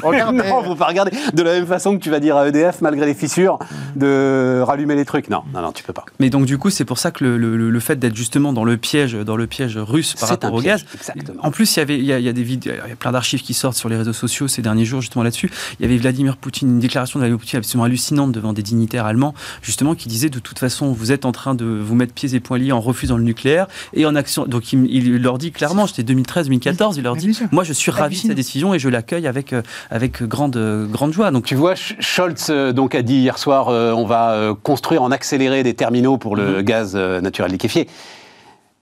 [0.04, 1.12] Regardez, non, faut pas regarder.
[1.34, 3.58] De la même façon que tu vas dire à EDF, malgré les fissures,
[3.96, 5.30] de rallumer les trucs.
[5.30, 6.06] Non, non, non, tu peux pas.
[6.20, 9.14] Mais donc, du coup, c'est pour ça que le, fait d'être justement dans le piège,
[9.14, 10.86] dans le piège russe par rapport au gaz.
[10.94, 11.44] Exactement.
[11.44, 13.42] En plus, il y avait, il y a, des vidéos, il y a plein d'archives
[13.42, 15.52] qui sortent sur les réseaux sociaux ces derniers jours, justement là-dessus.
[15.80, 19.06] Il y avait Vladimir Poutine, une déclaration de Vladimir Poutine absolument hallucinante devant des dignitaires
[19.06, 22.36] allemands, justement, qui disait de toute façon, vous êtes en train de vous mettre pieds
[22.36, 24.46] et poings liés en refusant le nucléaire et en action.
[24.46, 28.28] Donc il, leur dit clairement, c'était 2013-2014, il leur dit, moi je suis ravi de
[28.28, 30.58] cette décision et je l'accueille avec, euh, avec grande,
[30.92, 31.32] grande joie.
[31.32, 35.12] Donc tu vois, Scholz euh, donc a dit hier soir, euh, on va construire en
[35.12, 36.62] accéléré des terminaux pour le mhm.
[36.62, 37.88] gaz naturel liquéfié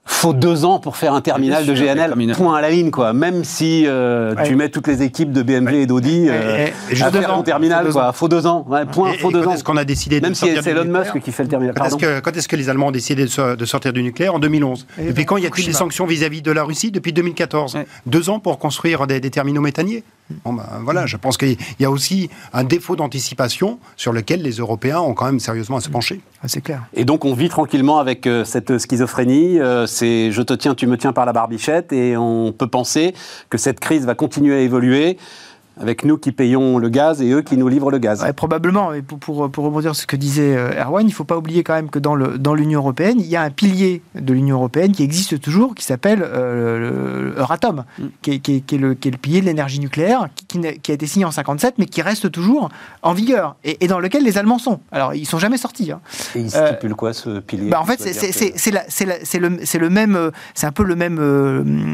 [0.07, 3.13] faut deux ans pour faire un terminal de GNL, point à la ligne, quoi.
[3.13, 6.67] Même si euh, tu mets toutes les équipes de BMW et d'Audi euh,
[7.01, 8.11] à faire ton terminal, quoi.
[8.13, 9.53] Faut deux ans, point, faut deux ans.
[9.53, 11.75] Est-ce qu'on a décidé Même si c'est Elon Musk qui fait le terminal.
[11.75, 14.33] Quand est-ce que, quand est-ce que les Allemands ont décidé de, sortir du nucléaire?
[14.33, 14.87] En 2011.
[14.99, 16.91] Depuis quand y a-t-il des sanctions vis-à-vis de la Russie?
[16.91, 17.77] Depuis 2014.
[18.05, 20.03] Deux ans pour construire des, des terminaux méthaniers
[20.43, 24.51] Bon ben, voilà, je pense qu'il y a aussi un défaut d'anticipation sur lequel les
[24.51, 26.19] Européens ont quand même sérieusement à se pencher.
[26.43, 26.83] Ah, c'est clair.
[26.93, 29.59] Et donc on vit tranquillement avec euh, cette schizophrénie.
[29.97, 33.15] C'est je te tiens, tu me tiens par la barbichette, et on peut penser
[33.49, 35.17] que cette crise va continuer à évoluer
[35.79, 38.25] avec nous qui payons le gaz et eux qui nous livrent le gaz.
[38.35, 41.23] probablement, mais pour, pour, pour, rebondir sur ce que disait euh, Erwan, il ne faut
[41.23, 44.33] pas oublier quand même que dans l'Union dans européenne, il y a un pilier de
[44.33, 48.05] l'Union européenne qui existe toujours, qui s'appelle euh, Euratom, mm.
[48.21, 51.07] qui, est, qui, est, le, qui, est, le, pilier de l'énergie nucléaire, qui, a été
[51.07, 52.69] signé en 57, mais qui reste toujours
[53.03, 54.79] en vigueur, et, et, dans lequel les Allemands sont.
[54.91, 55.91] Alors, ils ne sont jamais sortis.
[55.91, 56.01] Hein.
[56.35, 60.67] Et il stipule quoi, ce pilier bah, En fait, c'est le, le même, euh, c'est
[60.67, 61.17] un peu le même,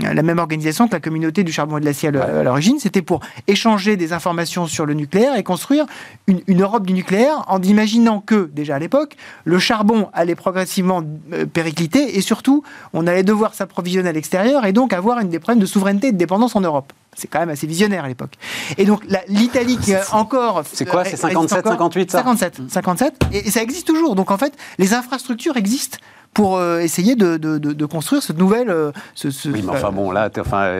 [0.01, 2.79] la même organisation que la communauté du charbon et de l'acier à l'origine.
[2.79, 5.85] C'était pour échanger des informations sur le nucléaire et construire
[6.27, 11.45] une, Europe du nucléaire en imaginant que, déjà à l'époque, le charbon allait progressivement euh,
[11.45, 15.61] péricliter et surtout, on allait devoir s'approvisionner à l'extérieur et donc avoir une des problèmes
[15.61, 16.93] de souveraineté et de dépendance en Europe.
[17.15, 18.33] C'est quand même assez visionnaire à l'époque.
[18.77, 20.63] Et donc l'Italie qui a encore...
[20.71, 22.17] C'est quoi C'est 57, 58 ça?
[22.19, 23.13] 57, 57.
[23.31, 24.15] Et ça existe toujours.
[24.15, 25.99] Donc en fait, les infrastructures existent
[26.33, 28.69] pour euh, essayer de, de, de, construire cette nouvelle.
[28.69, 30.73] Euh, ce, oui, mais enfin bon, là, enfin.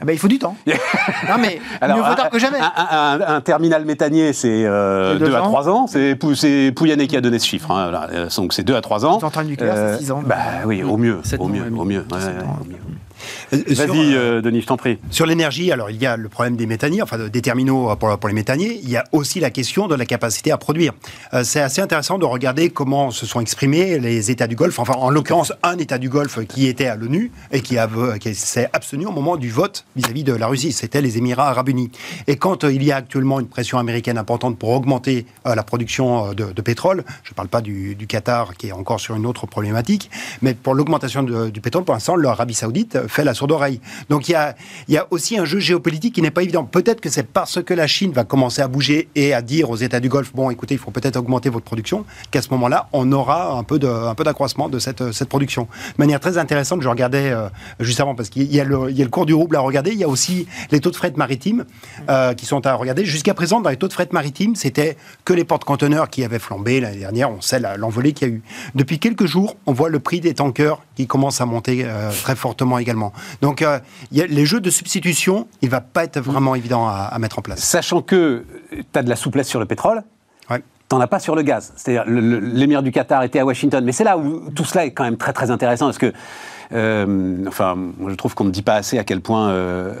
[0.00, 0.56] Ah ben, il faut du temps.
[0.66, 2.58] non, mais Alors, mieux vaut tard que jamais.
[2.60, 5.86] Un, terminal méthanier, c'est 2 euh, à 3 ans.
[5.86, 6.14] C'est
[6.74, 7.70] Pouyanné qui a donné ce chiffre.
[7.70, 7.90] Hein,
[8.36, 9.20] Donc c'est 2 à 3 ans.
[9.20, 10.22] Centrale nucléaire, c'est 6 ans.
[10.24, 11.20] Bah oui, au mieux.
[11.38, 12.04] Au mieux, au mieux.
[13.52, 14.98] Euh, Vas-y, euh, Denis, je t'en prie.
[15.10, 18.28] Sur l'énergie, alors il y a le problème des méthaniers, enfin des terminaux pour, pour,
[18.28, 18.80] les méthaniers.
[18.82, 20.92] Il y a aussi la question de la capacité à produire.
[21.32, 24.78] Euh, c'est assez intéressant de regarder comment se sont exprimés les États du Golfe.
[24.78, 27.76] Enfin, en l'occurrence, un État du Golfe qui était à l'ONU et qui,
[28.20, 30.72] qui s'est abstenu au moment du vote vis-à-vis de la Russie.
[30.72, 31.90] C'était les Émirats Arabes Unis.
[32.26, 36.62] Et quand il y a actuellement une pression américaine importante pour augmenter la production de,
[36.62, 40.10] pétrole, je ne parle pas du, Qatar qui est encore sur une autre problématique,
[40.42, 43.56] mais pour l'augmentation du pétrole, pour l'instant, l'Arabie Saoudite fait la sourde.
[44.08, 44.32] Donc il
[44.88, 46.64] y a, aussi un jeu géopolitique qui n'est pas évident.
[46.64, 49.76] Peut-être que c'est parce que la Chine va commencer à bouger et à dire aux
[49.76, 53.10] États du Golfe, bon écoutez, il faut peut-être augmenter votre production, qu'à ce moment-là, on
[53.12, 55.62] aura un peu d'accroissement de, cette, production.
[55.62, 57.48] De manière très intéressante, je regardais euh,
[57.80, 60.08] juste avant, parce qu'il y a le cours du rouble à regarder, il y a
[60.08, 61.64] aussi les taux de fret maritime
[62.08, 63.04] euh, qui sont à regarder.
[63.04, 66.80] Jusqu'à présent, dans les taux de fret maritime, c'était que les porte-conteneurs qui avaient flambé
[66.80, 68.42] l'année dernière, on sait l'envolée qu'il y a eu.
[68.74, 72.36] Depuis quelques jours, on voit le prix des tankers qui commence à monter euh, très
[72.36, 73.12] fortement également.
[73.42, 73.78] Donc, euh,
[74.12, 77.38] y a les jeux de substitution, il ne va pas être vraiment évident à, mettre
[77.38, 77.60] en place.
[77.60, 80.02] Sachant que tu as de la souplesse sur le pétrole,
[80.50, 80.62] ouais.
[80.88, 81.72] tu n'en as pas sur le gaz.
[81.76, 83.84] C'est-à-dire, l'émir du Qatar était à Washington.
[83.84, 86.12] Mais c'est là où tout cela est quand même très, très intéressant, parce que
[86.72, 87.76] euh, enfin,
[88.08, 89.54] je trouve qu'on ne dit pas assez à quel point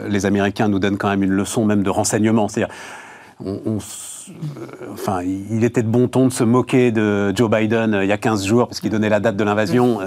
[0.08, 2.48] les Américains nous donnent quand même une leçon même de renseignement.
[2.48, 2.74] C'est-à-dire,
[3.44, 3.78] on,
[4.92, 8.18] enfin, il était de bon ton de se moquer de Joe Biden il y a
[8.18, 10.00] 15 jours parce qu'il donnait la date de l'invasion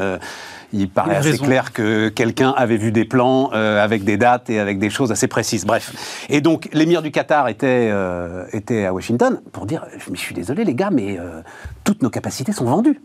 [0.74, 4.60] il paraît assez clair que quelqu'un avait vu des plans euh, avec des dates et
[4.60, 5.66] avec des choses assez précises.
[5.66, 6.26] Bref.
[6.30, 10.64] Et donc, l'émir du Qatar était, euh, était à Washington pour dire Je suis désolé,
[10.64, 11.42] les gars, mais euh,
[11.84, 13.02] toutes nos capacités sont vendues.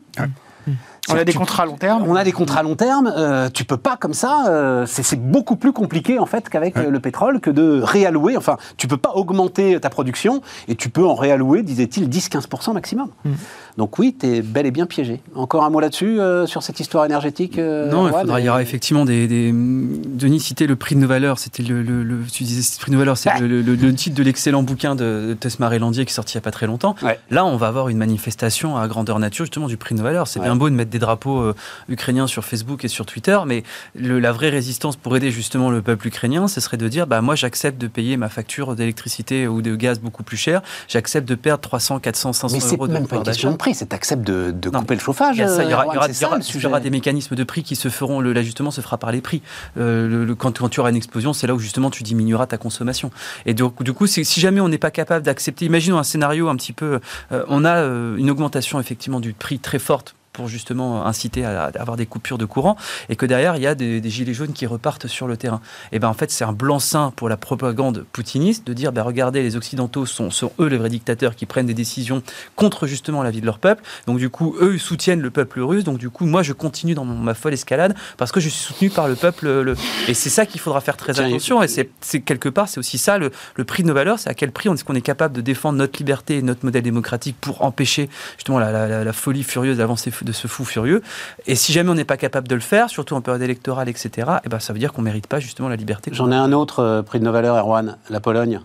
[1.10, 2.04] On a des contrats à long terme.
[2.06, 3.12] On a des contrats à long terme.
[3.14, 4.46] Euh, tu peux pas comme ça.
[4.48, 8.36] Euh, c'est beaucoup plus compliqué en fait qu'avec le pétrole que de réallouer.
[8.36, 13.08] Enfin, tu peux pas augmenter ta production et tu peux en réallouer, disait-il, 10-15% maximum.
[13.24, 13.32] Hmm.
[13.76, 15.20] Donc oui, tu es bel et bien piégé.
[15.34, 17.58] Encore un mot là-dessus euh, sur cette histoire énergétique.
[17.58, 21.38] non, il, y aura effectivement des, Denis citait le prix de nos valeurs.
[21.38, 21.84] C'était le,
[22.32, 25.76] tu disais le prix de nos valeurs, c'est le, titre de l'excellent bouquin de, Tesma
[25.78, 26.94] Landier qui est sorti il y a pas très longtemps.
[27.30, 30.28] Là, on va avoir une manifestation à grandeur nature justement du prix de nos valeurs.
[30.28, 31.52] C'est bien beau de mettre des drapeaux
[31.88, 36.06] ukrainiens sur Facebook et sur Twitter, mais la vraie résistance pour aider justement le peuple
[36.06, 39.74] ukrainien, ce serait de dire, bah, moi j'accepte de payer ma facture d'électricité ou de
[39.74, 43.08] gaz beaucoup plus cher, j'accepte de perdre 300, 400, 500 euros de Mais c'est même
[43.08, 45.36] pas une question de prix, c'est acceptes de, de couper le chauffage.
[45.38, 49.20] Il y, aura, des mécanismes de prix qui se feront, l'ajustement se fera par les
[49.20, 49.42] prix.
[49.76, 53.10] le, quand, quand, tu auras une explosion, c'est là où justement tu diminueras ta consommation.
[53.46, 56.56] Et du, du coup, si jamais on n'est pas capable d'accepter, imaginons un scénario un
[56.56, 57.00] petit peu,
[57.32, 61.70] euh, on a euh, une augmentation effectivement du prix très forte pour justement inciter à,
[61.76, 62.76] avoir des coupures de courant,
[63.08, 65.62] et que derrière, il y a des, gilets jaunes qui repartent sur le terrain.
[65.92, 69.42] Et ben en fait, c'est un blanc-seing pour la propagande poutiniste de dire, ben, regardez,
[69.42, 72.22] les Occidentaux sont, sont, eux les vrais dictateurs qui prennent des décisions
[72.56, 73.82] contre justement la vie de leur peuple.
[74.06, 75.84] Donc du coup, eux, ils soutiennent le peuple russe.
[75.84, 78.90] Donc du coup, moi, je continue dans ma folle escalade parce que je suis soutenu
[78.90, 79.46] par le peuple.
[79.46, 79.76] Le...
[80.08, 81.62] Et c'est ça qu'il faudra faire très attention.
[81.62, 84.18] Et c'est quelque part, c'est aussi ça le, le, prix de nos valeurs.
[84.18, 86.82] C'est à quel prix est-ce qu'on est capable de défendre notre liberté et notre modèle
[86.82, 91.02] démocratique pour empêcher justement la, la, la folie furieuse d'avancer de ce fou furieux.
[91.46, 94.10] Et si jamais on n'est pas capable de le faire, surtout en période électorale, etc.,
[94.16, 96.10] et eh ben, ça veut dire qu'on ne mérite pas justement la liberté.
[96.14, 98.60] J'en ai un autre euh, prix de nos valeurs, Erwan, la Pologne.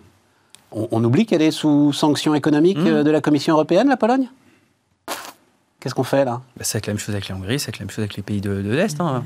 [0.72, 2.86] On, oublie qu'elle est sous sanctions économiques mmh.
[2.86, 4.28] euh, de la Commission européenne, la Pologne?
[5.80, 6.42] Qu'est-ce qu'on fait là?
[6.56, 8.40] Bah, C'est la même chose avec la Hongrie, c'est la même chose avec les pays
[8.40, 9.00] de, l'Est.
[9.00, 9.24] Hein.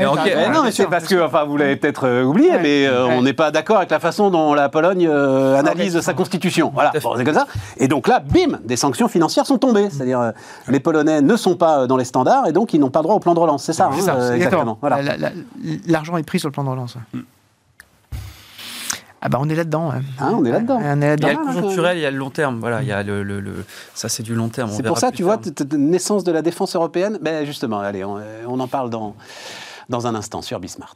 [0.00, 3.32] non, mais c'est parce que, enfin, vous l'avez peut-être euh, oublié, mais euh, on n'est
[3.32, 6.70] pas d'accord avec la façon dont la Pologne euh, analyse sa constitution.
[6.74, 7.46] Voilà, c'est comme ça.
[7.76, 9.88] Et donc là, bim, des sanctions financières sont tombées.
[9.90, 10.32] C'est-à-dire,
[10.68, 13.20] les Polonais ne sont pas dans les standards et donc ils n'ont pas droit au
[13.20, 13.64] plan de relance.
[13.64, 14.78] C'est ça, hein, exactement.
[15.86, 16.96] L'argent est pris sur le plan de relance.
[17.12, 17.20] Mm.
[19.24, 19.92] Ah bah on est là-dedans.
[20.18, 20.80] Ah, on est là-dedans.
[20.80, 22.58] il y a le conjoncturel, il y a le long terme.
[22.58, 24.68] Voilà, il y a le, le, ça c'est du long terme.
[24.72, 25.38] C'est pour ça, tu vois,
[25.76, 27.20] naissance de la défense européenne.
[27.22, 29.14] Ben justement, allez, on, en parle dans,
[29.88, 30.94] dans un instant sur Bismart.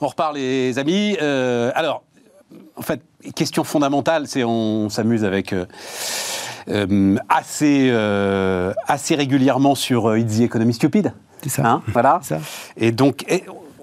[0.00, 1.16] On repart les amis.
[1.20, 2.04] Euh, alors,
[2.76, 3.00] en fait,
[3.34, 5.52] question fondamentale, c'est on s'amuse avec.
[5.52, 5.66] Euh,
[7.28, 7.90] assez,
[8.86, 11.12] assez régulièrement sur It's the Economy Stupid.
[11.42, 11.66] C'est ça.
[11.66, 12.20] Hein, voilà.
[12.76, 13.24] Et donc,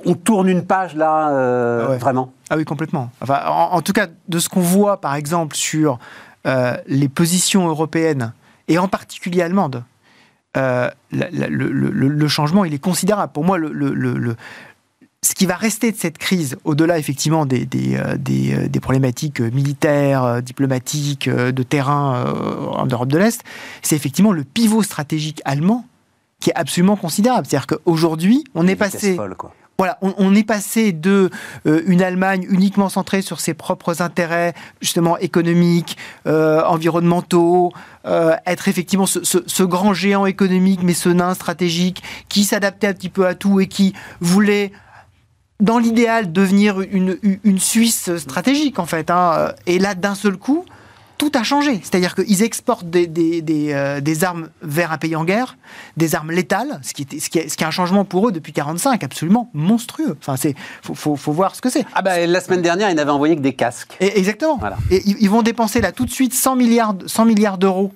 [0.06, 3.10] on tourne une page là, euh, ah vraiment Ah oui, complètement.
[3.22, 6.00] Enfin, en, tout cas, de ce qu'on voit, par exemple, sur
[6.46, 8.34] euh, les positions européennes,
[8.68, 9.84] et en particulier allemandes,
[10.58, 13.34] euh, le, changement, il est considérable.
[13.34, 14.36] Pour moi, le,
[15.26, 21.28] ce qui va rester de cette crise, au-delà effectivement des, des, des, problématiques militaires, diplomatiques,
[21.30, 22.26] de terrain
[22.72, 23.44] en Europe de l'Est,
[23.82, 25.86] c'est effectivement le pivot stratégique allemand
[26.40, 27.48] qui est absolument considérable.
[27.48, 29.18] C'est-à-dire qu'aujourd'hui, on est passé...
[29.78, 31.30] Voilà, on, est passé de
[31.68, 37.74] euh, une Allemagne uniquement centrée sur ses propres intérêts, justement économiques, euh, environnementaux,
[38.06, 43.10] euh, être effectivement ce, grand géant économique, mais ce nain stratégique qui s'adaptait un petit
[43.10, 44.72] peu à tout et qui voulait
[45.60, 49.10] dans l'idéal devenir une, une, Suisse stratégique en fait.
[49.10, 49.54] Hein.
[49.66, 50.66] Et là, d'un seul coup,
[51.18, 51.80] tout a changé.
[51.82, 53.42] C'est-à-dire qu'ils exportent des, des,
[53.74, 55.58] euh, des, armes vers un pays en guerre,
[55.98, 58.28] des armes létales, ce qui, est, ce, qui est, ce qui est un changement pour
[58.28, 60.18] eux depuis 45, absolument monstrueux.
[60.20, 61.86] Enfin, c'est faut, faut, voir ce que c'est.
[61.94, 63.96] Ah bah, la semaine dernière, ils n'avaient envoyé que des casques.
[64.00, 64.58] Et, exactement.
[64.58, 64.78] Voilà.
[64.92, 67.94] Et ils vont dépenser là tout de suite 100 milliards, 100 milliards d'euros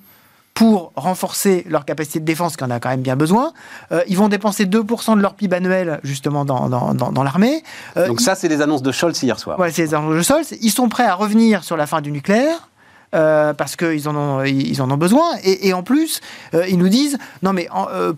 [0.60, 3.54] pour renforcer leur capacité de défense, qu'on a quand même bien besoin.
[3.93, 7.63] Euh, ils vont dépenser 2% de leur PIB annuel, justement, dans, dans, dans, l'armée.
[7.95, 9.56] Euh, Donc ça, c'est les annonces de Scholz hier soir.
[9.56, 10.58] Voilà, c'est les annonces de Scholz.
[10.62, 12.67] Ils sont prêts à revenir sur la fin du nucléaire.
[13.15, 15.30] Euh, parce qu'ils en, ont, ils en ont besoin.
[15.45, 16.19] Et, en plus,
[16.54, 17.69] euh, ils nous disent, non mais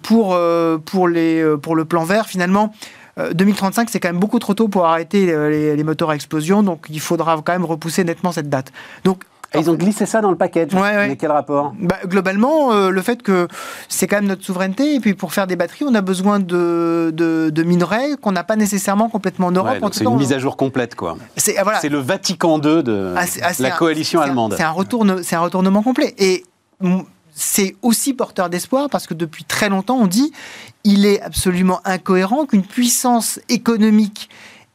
[0.02, 0.36] pour,
[0.86, 2.74] pour, les, pour le plan vert, finalement,
[3.34, 6.88] 2035, c'est quand même beaucoup trop tôt pour arrêter les, les, moteurs à explosion, donc
[6.90, 8.72] il faudra quand même repousser nettement cette date.
[9.04, 9.24] Donc
[9.60, 10.70] ils ont glissé ça dans le package.
[10.74, 13.48] Mais quel rapport bah, Globalement, euh, le fait que
[13.90, 14.96] c'est quand même notre souveraineté.
[14.96, 18.56] Et puis pour faire des batteries, on a besoin de, de, minerais qu'on n'a pas
[18.56, 19.78] nécessairement complètement en Europe.
[19.92, 21.18] c'est une mise à jour complète, quoi.
[21.36, 24.56] C'est ah, le Vatican II de ah, ah, la coalition allemande.
[24.58, 26.16] C'est un, retourne, un retournement complet.
[26.18, 26.44] Et
[27.34, 30.32] c'est aussi porteur d'espoir parce que depuis très longtemps, on dit
[30.84, 34.30] il est absolument incohérent qu'une puissance économique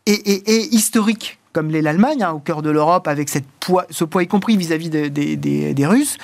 [0.07, 4.59] et historique comme l'est l'Allemagne, hein, au cœur de l'Europe, avec ce poids y compris
[4.59, 6.19] vis-à-vis des, Russes,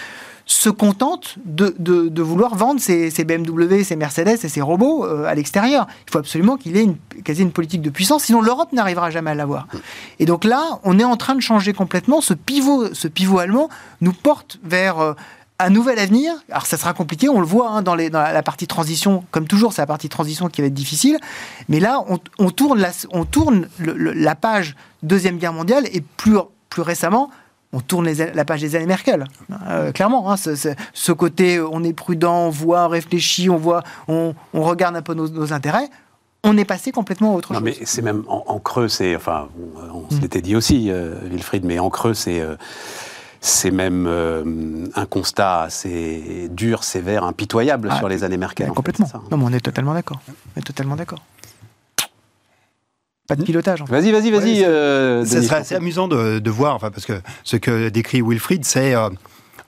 [0.44, 5.86] se contente de, vouloir vendre ses, BMW, ses Mercedes et ses robots euh, à l'extérieur.
[6.06, 9.30] Il faut absolument qu'il ait une, quasi une politique de puissance, sinon l'Europe n'arrivera jamais
[9.30, 9.68] à l'avoir.
[10.18, 12.20] Et donc là, on est en train de changer complètement.
[12.20, 13.70] Ce pivot, ce pivot allemand
[14.02, 14.98] nous porte vers...
[14.98, 15.14] Euh,
[15.62, 16.32] un nouvel avenir.
[16.50, 19.46] Alors ça sera compliqué, on le voit hein, dans, les, dans, la partie transition, comme
[19.46, 21.18] toujours, c'est la partie transition qui va être difficile.
[21.68, 22.04] Mais là,
[22.38, 26.36] on, tourne, la, on tourne la page Deuxième Guerre mondiale et plus,
[26.68, 27.30] plus récemment,
[27.72, 29.24] on tourne la page des années Merkel.
[29.68, 34.34] Euh, clairement, hein, ce, côté, on est prudent, on voit, on réfléchit, on voit, on,
[34.52, 35.88] regarde un peu nos, intérêts.
[36.44, 37.64] on est passé complètement à autre non, chose.
[37.64, 39.48] mais c'est même en, creux, c'est, enfin,
[39.92, 40.20] on, se mm.
[40.20, 42.56] l'était dit aussi, euh, Wilfried, mais en creux, c'est, euh,
[43.42, 48.68] c'est même euh, un constat assez dur, sévère, impitoyable ah, sur les années Merkel.
[48.68, 49.08] complètement.
[49.30, 50.20] non, mais on est totalement d'accord.
[50.56, 51.18] On est totalement d'accord.
[53.28, 53.82] Pas de pilotage.
[53.88, 55.26] Vas-y, vas-y, vas-y.
[55.26, 58.94] ça serait assez amusant de, de voir, enfin, parce que ce que décrit Wilfried, c'est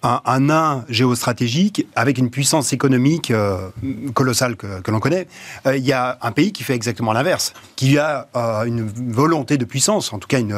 [0.05, 3.71] un, nain géostratégique avec une puissance économique euh,
[4.13, 5.27] colossale que, l'on connaît.
[5.67, 9.57] Euh, il y a un pays qui fait exactement l'inverse, qui a euh, une volonté
[9.57, 10.55] de puissance, en tout cas une,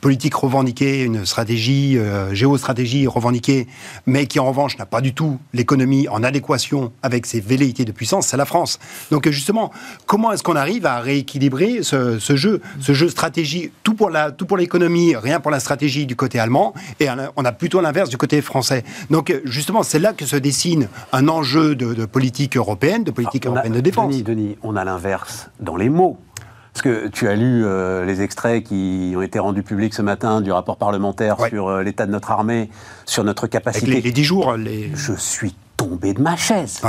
[0.00, 1.98] politique revendiquée, une stratégie,
[2.32, 3.66] géostratégie revendiquée,
[4.06, 7.92] mais qui en revanche n'a pas du tout l'économie en adéquation avec ses velléités de
[7.92, 8.78] puissance, c'est la France.
[9.10, 9.70] Donc justement,
[10.06, 15.40] comment est-ce qu'on arrive à rééquilibrer ce, jeu, ce jeu stratégie, tout pour l'économie, rien
[15.40, 18.81] pour la stratégie du côté allemand, et on a plutôt l'inverse du côté français?
[19.10, 23.50] Donc justement, c'est là que se dessine un enjeu de, politique européenne, de politique ah,
[23.50, 24.10] européenne de défense.
[24.10, 26.18] Denis, Denis, on a l'inverse dans les mots.
[26.72, 30.40] Parce que tu as lu euh, les extraits qui ont été rendus publics ce matin
[30.40, 32.70] du rapport parlementaire sur euh, l'état de notre armée,
[33.04, 34.00] sur notre capacité.
[34.00, 34.90] les, dix jours, les...
[34.94, 36.80] Je suis tombé de ma chaise.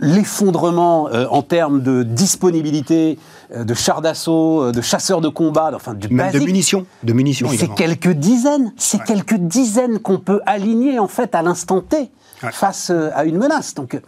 [0.00, 3.18] L'effondrement le, euh, en termes de disponibilité
[3.54, 7.48] de chars d'assaut, de chasseurs de combat, enfin du Même de munitions, de munitions.
[7.56, 12.10] C'est quelques dizaines, c'est quelques dizaines qu'on peut aligner en fait à l'instant T
[12.52, 13.74] face à une menace.
[13.74, 14.00] Donc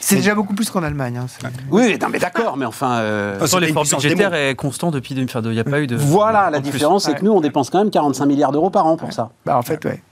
[0.00, 1.18] c'est déjà beaucoup plus qu'en Allemagne.
[1.18, 1.26] Hein,
[1.70, 2.98] oui, mais d'accord, mais enfin.
[2.98, 5.14] Euh, l'effort budgétaire est constant depuis.
[5.14, 5.96] Il n'y a pas eu de.
[5.96, 8.96] Voilà, la différence, c'est que nous, on dépense quand même 45 milliards d'euros par an
[8.96, 9.30] pour ça.
[9.44, 10.02] Bah, en fait, ouais.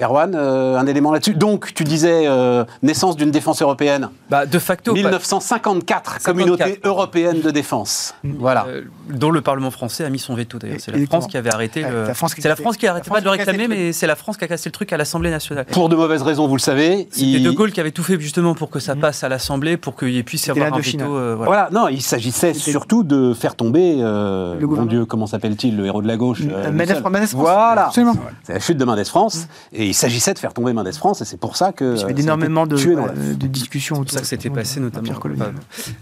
[0.00, 1.34] Erwan, euh, un élément là-dessus.
[1.34, 4.10] Donc, tu disais euh, naissance d'une défense européenne.
[4.30, 4.92] Bah, de facto.
[4.92, 8.14] 1954, communauté européenne de défense.
[8.24, 8.66] Voilà.
[8.68, 10.78] Euh, dont le Parlement français a mis son veto d'ailleurs.
[10.80, 11.82] C'est la France qui avait arrêté.
[11.82, 14.48] C'est la France qui n'arrêtait pas de le réclamer, mais c'est la France qui a
[14.48, 15.66] cassé le truc à l'Assemblée nationale.
[15.66, 17.08] Pour de mauvaises raisons, vous le savez.
[17.10, 19.00] C'était De Gaulle qui avait tout fait justement pour que ça mm.
[19.00, 21.36] passe à l'Assemblée, pour qu'il puisse y avoir un veto.
[21.36, 21.68] voilà.
[21.72, 23.96] non, il s'agissait surtout de faire tomber.
[23.96, 27.34] le mon Dieu, comment s'appelle-t-il, le héros de la gauche Mendes France.
[27.34, 27.90] Voilà.
[27.92, 29.46] C'est la chute de Mendes France.
[29.72, 29.76] Mm.
[29.76, 31.94] Et il s'agissait de faire tomber Mendes France, et c'est pour ça que.
[31.94, 33.96] Il y avait énormément de, de, discussions.
[33.96, 35.14] C'est pour ça que c'était passé notamment.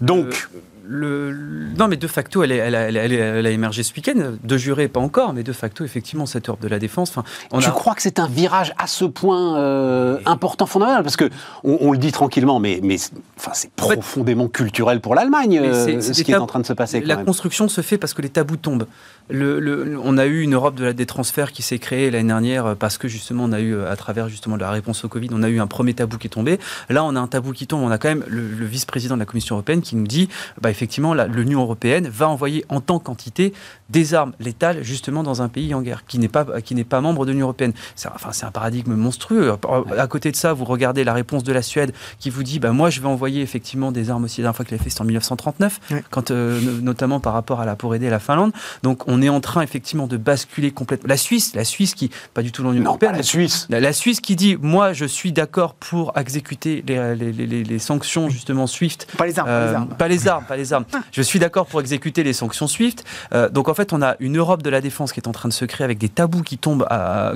[0.00, 0.48] Donc,
[0.88, 4.36] non, mais de facto, elle, elle, a émergé ce week-end.
[4.42, 7.12] De juré, pas encore, mais de facto, effectivement, cette Europe de la défense.
[7.50, 11.30] On Je crois que c'est un virage à ce point euh, important, fondamental, parce que
[11.64, 12.96] on, le dit tranquillement, mais, mais
[13.38, 17.00] enfin, c'est profondément culturel pour l'Allemagne, euh, ce qui est en train de se passer.
[17.00, 18.86] la construction se fait parce que les tabous tombent.
[19.28, 22.76] Le, on a eu une Europe de la, des transferts qui s'est créée l'année dernière
[22.76, 25.48] parce que justement on a eu à travers justement la réponse au Covid, on a
[25.48, 26.58] eu un premier tabou qui est tombé.
[26.88, 27.82] Là, on a un tabou qui tombe.
[27.82, 30.28] On a quand même le, vice-président de la Commission européenne qui nous dit,
[30.60, 33.52] bah, effectivement, l'Union européenne va envoyer en tant quantité
[33.90, 37.00] des armes létales justement dans un pays en guerre qui n'est pas, qui n'est pas
[37.00, 37.72] membre de l'Union européenne.
[37.94, 39.52] C'est enfin, un paradigme monstrueux.
[39.96, 42.72] À côté de ça, vous regardez la réponse de la Suède qui vous dit bah,
[42.72, 44.40] moi, je vais envoyer effectivement des armes aussi.
[44.40, 47.64] La dernière fois qu'elle a fait, c'était en 1939, quand, euh, notamment par rapport à
[47.64, 48.52] la, pour aider la Finlande.
[48.82, 51.08] Donc, on est en train effectivement de basculer complètement.
[51.08, 53.16] La Suisse, la Suisse qui, pas du tout l'Union européenne.
[53.16, 53.66] la Suisse.
[53.70, 58.66] La, Suisse qui dit moi, je suis d'accord pour exécuter les, les, les, sanctions justement
[58.66, 59.06] SWIFT.
[59.16, 59.48] Pas les armes.
[59.48, 59.94] pas les armes.
[59.96, 60.84] Pas les armes, pas les armes.
[61.12, 63.04] Je suis d'accord pour exécuter les sanctions SWIFT.
[63.32, 65.48] Euh, donc en fait, on a une Europe de la défense qui est en train
[65.48, 66.86] de se créer avec des tabous qui tombent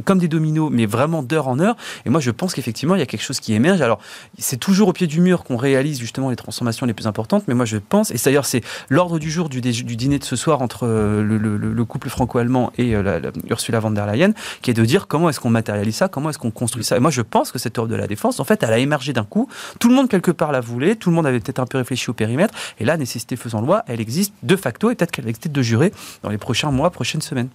[0.04, 1.76] comme des dominos, mais vraiment d'heure en heure.
[2.06, 3.80] Et moi, je pense qu'effectivement, il y a quelque chose qui émerge.
[3.82, 4.00] Alors,
[4.38, 7.54] c'est toujours au pied du mur qu'on réalise justement les transformations les plus importantes, mais
[7.54, 10.62] moi, je pense, et d'ailleurs, c'est l'ordre du jour du, du, dîner de ce soir
[10.62, 11.38] entre euh, le,
[11.84, 15.50] couple franco-allemand et euh, Ursula von der Leyen, qui est de dire comment est-ce qu'on
[15.50, 16.96] matérialise ça, comment est-ce qu'on construit ça.
[16.96, 19.12] Et moi, je pense que cette Europe de la défense, en fait, elle a émergé
[19.12, 19.48] d'un coup.
[19.78, 20.96] Tout le monde, quelque part, la voulait.
[20.96, 22.54] Tout le monde avait peut-être un peu réfléchi au périmètre.
[22.78, 25.62] Et là, nécessité faisant loi, elle existe de facto et peut-être qu'elle va exister de
[25.62, 27.48] jurer dans les prochains mois, prochaines semaines.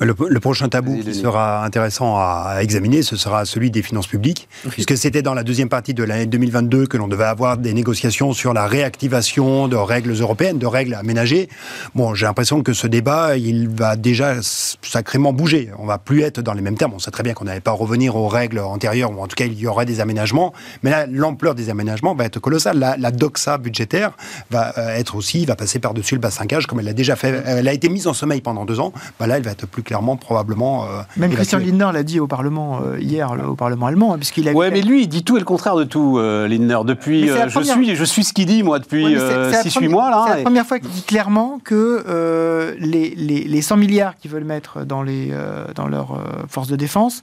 [0.00, 4.96] Le, prochain tabou qui sera intéressant à, examiner, ce sera celui des finances publiques, puisque
[4.96, 8.52] c'était dans la deuxième partie de l'année 2022 que l'on devait avoir des négociations sur
[8.52, 11.48] la réactivation de règles européennes, de règles aménagées.
[11.94, 15.70] Bon, j'ai l'impression que ce débat, il va déjà sacrément bouger.
[15.78, 16.92] On va plus être dans les mêmes termes.
[16.94, 19.46] On sait très bien qu'on n'allait pas revenir aux règles antérieures, ou en tout cas,
[19.46, 20.52] il y aurait des aménagements.
[20.82, 22.78] Mais là, l'ampleur des aménagements va être colossale.
[22.78, 24.12] La, doxa budgétaire
[24.50, 27.42] va euh, être aussi, va passer par-dessus le bassin cage, comme elle l'a déjà fait.
[27.46, 28.92] Elle a été mise en sommeil pendant deux ans.
[29.18, 30.84] Bah là, elle va plus clairement probablement.
[30.84, 34.48] Euh, Même Christian Lindner l'a dit au Parlement euh, hier, au Parlement allemand, hein, puisqu'il
[34.48, 34.52] a.
[34.52, 36.78] Ouais, mais lui, il dit tout et le contraire de tout, euh, Lindner.
[36.84, 40.24] Depuis, je suis, je suis ce qu'il dit moi depuis 6-8 mois là.
[40.28, 44.44] C'est la première fois qu'il dit clairement que les, les, les, 100 milliards qu'ils veulent
[44.44, 45.32] mettre dans les
[45.74, 47.20] dans leurs forces de défense,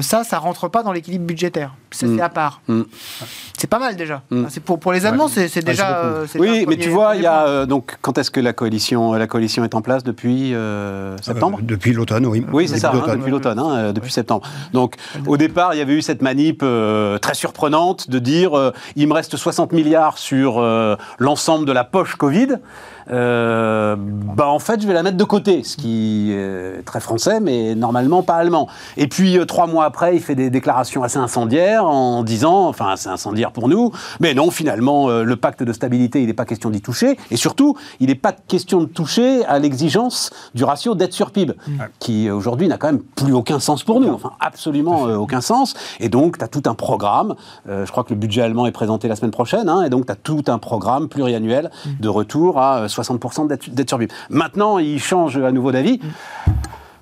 [0.00, 1.74] ça, ça rentre pas dans l'équilibre budgétaire.
[1.90, 2.20] C'est mm.
[2.20, 2.60] à part.
[2.68, 2.82] Mm.
[3.56, 4.22] C'est pas mal déjà.
[4.30, 4.44] Mm.
[4.48, 6.22] C'est pour, pour les Allemands, c'est déjà.
[6.36, 9.64] oui, mais tu vois, il y a donc quand est-ce que la coalition la coalition
[9.64, 10.54] est en place depuis
[11.22, 11.60] septembre?
[11.66, 12.44] Depuis l'automne, oui.
[12.52, 14.46] Oui, c'est ça, hein, depuis l'automne, hein, depuis septembre.
[14.72, 14.96] Donc,
[15.26, 19.08] au départ, il y avait eu cette manip euh, très surprenante de dire euh, il
[19.08, 22.58] me reste 60 milliards sur euh, l'ensemble de la poche Covid.
[23.10, 27.40] Euh, bah en fait, je vais la mettre de côté, ce qui est très français,
[27.40, 28.68] mais normalement pas allemand.
[28.96, 32.88] Et puis, euh, trois mois après, il fait des déclarations assez incendiaires en disant, enfin,
[32.88, 36.44] assez incendiaire pour nous, mais non, finalement, euh, le pacte de stabilité, il n'est pas
[36.44, 37.18] question d'y toucher.
[37.30, 41.54] Et surtout, il n'est pas question de toucher à l'exigence du ratio dette sur PIB,
[41.66, 41.72] mmh.
[41.98, 45.74] qui aujourd'hui n'a quand même plus aucun sens pour nous, enfin, absolument aucun sens.
[46.00, 47.34] Et donc, tu as tout un programme,
[47.66, 50.12] je crois que le budget allemand est présenté la semaine prochaine, hein, et donc tu
[50.12, 51.90] as tout un programme pluriannuel mmh.
[52.00, 53.98] de retour à 60% d'être sur
[54.30, 56.00] Maintenant, il change à nouveau d'avis.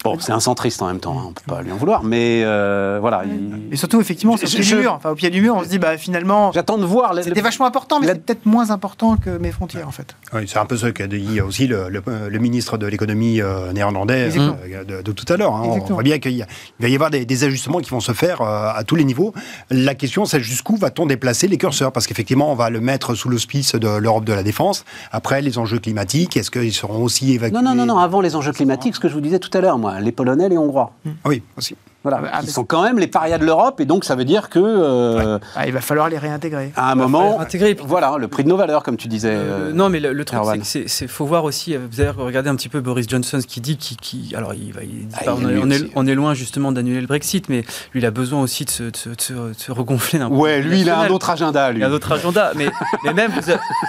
[0.05, 2.03] Bon, c'est un centriste en même temps, hein, on ne peut pas lui en vouloir,
[2.03, 3.22] mais euh, voilà.
[3.70, 4.94] Et surtout, effectivement, c'est au pied du mur.
[4.94, 6.50] Enfin, au pied du mur, on se dit, bah finalement.
[6.53, 7.14] J'attends de voir.
[7.22, 10.16] C'était vachement important, mais c'est peut-être moins important que mes frontières, en fait.
[10.32, 14.30] Oui, c'est un peu ce qu'a dit aussi le, le, ministre de l'économie euh, néerlandais
[14.36, 15.55] euh, de, tout à l'heure.
[15.55, 15.62] Hein.
[15.64, 16.44] On voit bien qu'il
[16.80, 19.32] va y avoir des, ajustements qui vont se faire à tous les niveaux.
[19.70, 21.92] La question, c'est jusqu'où va-t-on déplacer les curseurs?
[21.92, 24.84] Parce qu'effectivement, on va le mettre sous l'hospice de l'Europe de la défense.
[25.12, 28.34] Après, les enjeux climatiques, est-ce qu'ils seront aussi évacués Non, non, non, non, avant les
[28.36, 30.93] enjeux climatiques, ce que je vous disais tout à l'heure, moi, les Polonais, les Hongrois.
[31.24, 31.76] Oui, aussi.
[32.03, 34.48] Voilà, ah, ils sont quand même les parias de l'Europe et donc ça veut dire
[34.48, 36.72] que euh, ah, il va falloir les réintégrer.
[36.74, 37.76] À un moment, intégrer.
[37.80, 39.32] voilà, le prix de nos valeurs, comme tu disais.
[39.32, 41.76] Euh, euh, non, mais le, truc, c'est qu'il faut voir aussi.
[41.76, 44.72] Vous avez regardé un petit peu Boris Johnson, ce qui dit, qui, qui alors il,
[44.72, 44.80] va,
[45.14, 47.61] ah, on, est, on, est, loin justement d'annuler le Brexit, mais
[47.92, 50.98] lui, il a besoin aussi de se, de, se regonfler un Ouais, lui, il a
[51.03, 51.70] un autre agenda.
[51.70, 51.80] Lui.
[51.80, 52.68] Il a un autre agenda, mais,
[53.05, 53.30] mais même,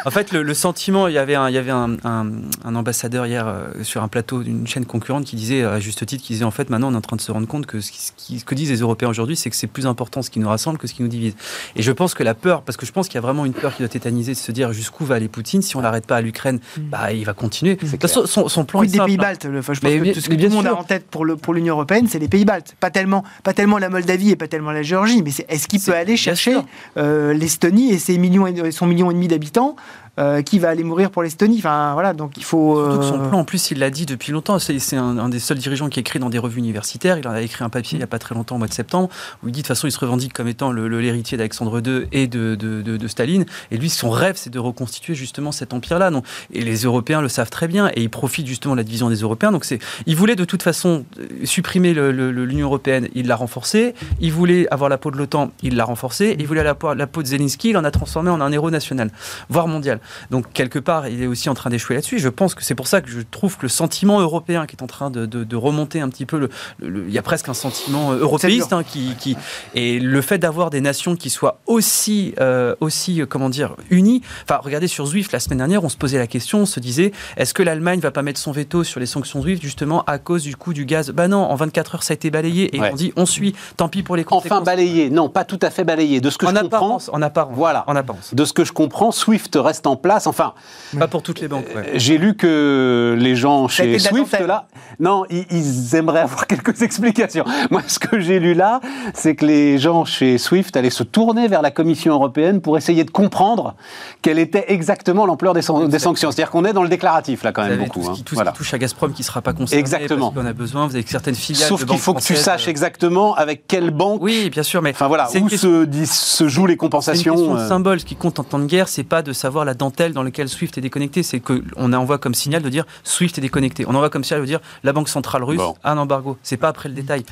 [0.06, 3.52] en fait, le, sentiment, il y avait un, il y avait un, un, ambassadeur hier
[3.82, 6.70] sur un plateau d'une chaîne concurrente qui disait à juste titre, qui disait en fait,
[6.70, 8.70] maintenant, on est en train de se rendre compte que ce, qui, ce que disent
[8.70, 11.04] les Européens aujourd'hui, c'est que c'est plus important ce qui nous rassemble que ce qui
[11.04, 11.36] nous divise.
[11.76, 13.54] Et je pense que la peur, parce que je pense qu'il y a vraiment une
[13.54, 15.62] peur qui doit tétaniser, de se dire jusqu'où va aller Poutine.
[15.62, 16.82] Si on l'arrête pas à l'Ukraine, mm.
[16.90, 17.78] bah, il va continuer.
[18.06, 19.48] Son, son, son, plan est des pays baltes.
[19.50, 22.08] je pense que tout ce que tout le monde a en tête pour, l'Union européenne,
[22.10, 22.76] c'est les pays baltes.
[22.80, 25.80] Pas tellement, pas tellement la Moldavie et pas tellement la Géorgie, mais c'est, est-ce qu'il
[25.80, 26.58] peut aller chercher
[26.98, 29.76] euh, l'Estonie et ses millions et, son million et demi d'habitants
[30.20, 31.58] euh, qui va aller mourir pour l'Estonie.
[31.58, 32.76] Enfin, voilà, donc il faut.
[33.02, 34.60] son euh, plan, en plus, il l'a dit depuis longtemps.
[34.60, 37.18] C'est un, des seuls dirigeants qui écrit dans des revues universitaires.
[37.18, 38.74] Il en a écrit un papier il n'y a pas très longtemps, au mois de
[38.74, 39.10] septembre,
[39.42, 42.28] où il dit de toute façon, il se revendique comme étant l'héritier d'Alexandre II et
[42.28, 43.46] de, de, de, Staline.
[43.72, 46.12] Et lui, son rêve, c'est de reconstituer justement cet empire-là.
[46.52, 49.22] Et les Européens le savent très bien, et ils profitent justement de la division des
[49.22, 49.52] Européens.
[49.52, 49.66] Donc,
[50.06, 51.06] il voulait de toute façon
[51.44, 53.96] supprimer l'Union européenne, il l'a renforcée.
[54.20, 56.36] Il voulait avoir la peau de l'OTAN, il l'a renforcée.
[56.38, 59.10] Il voulait la, la peau de Zelensky, il en a transformé en un héros national,
[59.50, 60.02] voire mondial.
[60.32, 62.20] Donc, quelque part, il est aussi en train d'échouer là-dessus.
[62.20, 64.84] Je pense que c'est pour ça que je trouve que le sentiment européen qui est
[64.84, 66.38] en train de, remonter un petit peu,
[66.80, 69.38] le, il y a presque un sentiment euh, européiste hein, qui, qui,
[69.76, 74.22] et le fait d'avoir des nations qui soient aussi, euh, aussi euh, comment dire, unies.
[74.44, 77.12] Enfin, regardez sur Zwift la semaine dernière, on se posait la question, on se disait,
[77.38, 80.44] est-ce que l'Allemagne va pas mettre son veto sur les sanctions Zwift justement à cause
[80.44, 81.12] du coût du gaz?
[81.12, 83.90] Bah non, en 24 heures ça a été balayé et on dit, on suit, tant
[83.90, 84.52] pis pour les conséquences.
[84.52, 86.20] Enfin balayé, non, pas tout à fait balayé.
[86.20, 88.34] De ce que en je apparence, comprends, en apparence, voilà, en apparence.
[88.34, 90.28] De ce que je comprends, Swift reste en place.
[90.28, 90.54] Enfin,
[90.98, 91.66] pas pour toutes les banques.
[91.96, 94.68] J'ai lu que les gens chez Swift là,
[95.00, 97.46] non, ils, aimeraient avoir quelques explications.
[97.72, 98.80] Moi, ce que j'ai lu là,
[99.14, 103.04] c'est que les gens chez Swift allaient se tourner vers la Commission européenne pour essayer
[103.04, 103.76] de comprendre
[104.22, 106.32] quelle était exactement l'ampleur des, sanctions.
[106.32, 108.02] C'est-à-dire qu'on est dans le déclaratif là quand même beaucoup.
[108.02, 108.54] Tout, ce qui, hein.
[108.54, 109.80] touche à Gazprom qui sera pas concerné.
[109.80, 110.32] Exactement.
[110.32, 110.88] Parce qu'on a besoin.
[110.88, 111.68] Vous avez certaines filiales.
[111.68, 114.22] Sauf qu'il faut que tu saches euh, exactement avec quelle banque.
[114.22, 117.36] Oui, bien sûr, mais enfin voilà où se, se, jouent les compensations.
[117.36, 117.68] C'est une question de euh.
[117.68, 118.00] symbole.
[118.00, 120.48] Ce qui compte en temps de guerre, c'est pas de savoir la dentelle dans laquelle
[120.48, 121.24] Swift est déconnecté.
[121.24, 123.86] C'est qu'on envoie comme signal de dire Swift est déconnecté.
[123.88, 126.38] On envoie comme signal de dire la banque centrale russe a un embargo.
[126.42, 127.24] C'est pas après le détail.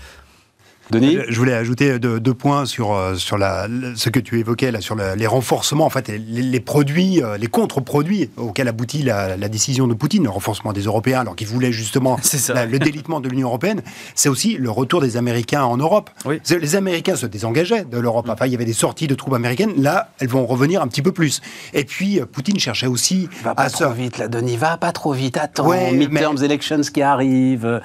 [0.91, 4.81] Denis Je voulais ajouter deux, points sur, euh, sur la, ce que tu évoquais, là,
[4.81, 9.93] sur les renforcements, en fait, les, produits, euh, les contre-produits auxquels aboutit la, décision de
[9.93, 12.17] Poutine, le renforcement des Européens, alors qu'il voulait justement
[12.71, 13.81] le délitement de l'Union Européenne.
[14.15, 16.09] C'est aussi le retour des Américains en Europe.
[16.49, 18.27] Les Américains se désengageaient de l'Europe.
[18.29, 19.81] Enfin, il y avait des sorties de troupes américaines.
[19.81, 21.41] Là, elles vont revenir un petit peu plus.
[21.73, 24.57] Et puis, euh, Poutine cherchait aussi va pas trop vite, là, Denis.
[24.57, 25.37] Va pas trop vite.
[25.37, 27.81] Attends, ouais, midterms elections qui arrivent.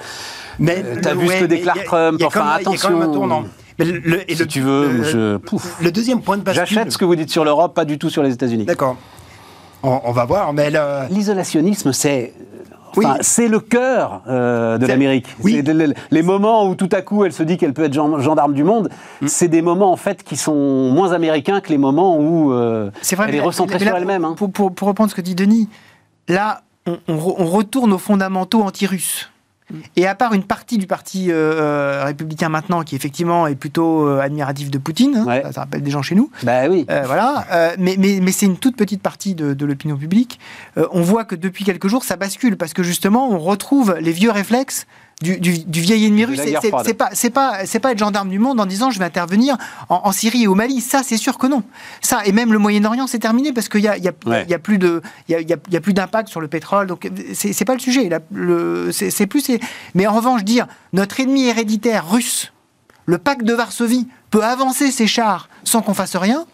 [0.59, 2.21] Mais euh, t'as vu ce que déclare Trump.
[2.25, 2.96] Enfin, attention.
[3.79, 5.37] Le, et si tu veux, je.
[5.37, 5.77] Pouf.
[5.81, 6.65] Le deuxième point de bascule.
[6.65, 8.65] J'achète ce que vous dites sur l'Europe, pas du tout sur les États-Unis.
[8.65, 8.97] D'accord.
[9.83, 10.71] On, va voir, mais
[11.09, 12.33] l'isolationnisme, c'est
[12.97, 15.27] Enfin, c'est le cœur euh, de l'Amérique.
[15.43, 15.63] Oui.
[16.11, 18.89] Les, moments où tout à coup elle se dit qu'elle peut être gendarme du monde,
[19.21, 19.27] mm.
[19.27, 22.89] c'est des moments en fait qui sont moins américains que les moments où euh,
[23.27, 24.25] elle est recentrée sur elle-même.
[24.25, 24.33] Hein.
[24.35, 25.69] Pour, pour, pour, reprendre ce que dit Denis,
[26.27, 29.29] là, on, on retourne aux fondamentaux anti-russes.
[29.95, 34.07] Et à part une partie du parti euh, euh, républicain maintenant, qui effectivement est plutôt
[34.07, 36.31] euh, admiratif de Poutine, hein, ça, rappelle des gens chez nous.
[36.43, 36.85] Bah oui.
[37.05, 37.45] voilà.
[37.77, 40.39] mais, mais, mais c'est une toute petite partie de, de l'opinion publique.
[40.91, 44.31] on voit que depuis quelques jours, ça bascule parce que justement, on retrouve les vieux
[44.31, 44.87] réflexes
[45.21, 46.39] du, vieil ennemi russe.
[46.61, 49.57] C'est pas, c'est pas, c'est pas être gendarme du monde en disant je vais intervenir
[49.89, 50.79] en, Syrie et au Mali.
[50.81, 51.63] Ça, c'est sûr que non.
[52.01, 54.59] Ça et même le Moyen-Orient, c'est terminé parce qu'il y a, y, a, y a,
[54.59, 56.87] plus de, il y a, y a, plus d'impact sur le pétrole.
[56.87, 58.09] Donc c'est pas le sujet.
[58.91, 59.51] C'est plus.
[59.95, 62.53] Mais en revanche, dire notre ennemi héréditaire russe,
[63.05, 66.45] le pacte de Varsovie peut avancer ses chars sans qu'on fasse rien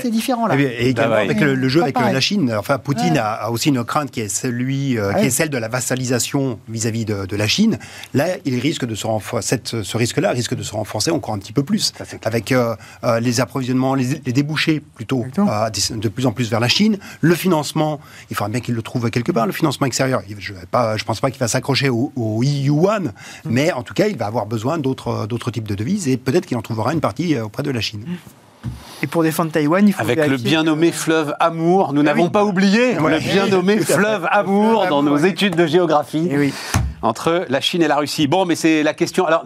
[0.00, 0.56] c'est différent là.
[0.58, 2.54] Et, également avec le, jeu avec la Chine.
[2.56, 5.68] Enfin, Poutine a, aussi une crainte qui est, celui, euh, qui est celle de la
[5.68, 7.78] vassalisation vis-à-vis de, la Chine.
[8.14, 9.60] Là, il risque de se renforcer.
[9.64, 11.92] ce risque-là risque de se renforcer encore un petit peu plus,
[12.24, 16.98] avec euh, euh, les approvisionnements, les, débouchés plutôt de plus en plus vers la Chine,
[17.20, 18.00] le financement.
[18.30, 20.22] Il faudra bien qu'il le trouve quelque part, le financement extérieur.
[20.38, 23.10] Je ne pense pas qu'il va s'accrocher au, au yuan, mm.
[23.44, 26.56] mais en tout cas, il va avoir besoin d'autres types de devises et peut-être qu'il
[26.56, 28.04] en trouvera une partie auprès de la Chine.
[28.06, 28.16] Mm.
[29.02, 32.30] Et pour défendre Taïwan, il faut Avec le bien nommé fleuve Amour, nous ah n'avons
[32.30, 36.28] pas oublié le bien nommé fleuve Amour dans nos études de géographie.
[36.30, 36.54] Eh oui
[37.02, 38.28] entre la Chine et la Russie.
[38.28, 39.26] Bon, mais c'est la question.
[39.26, 39.44] Alors,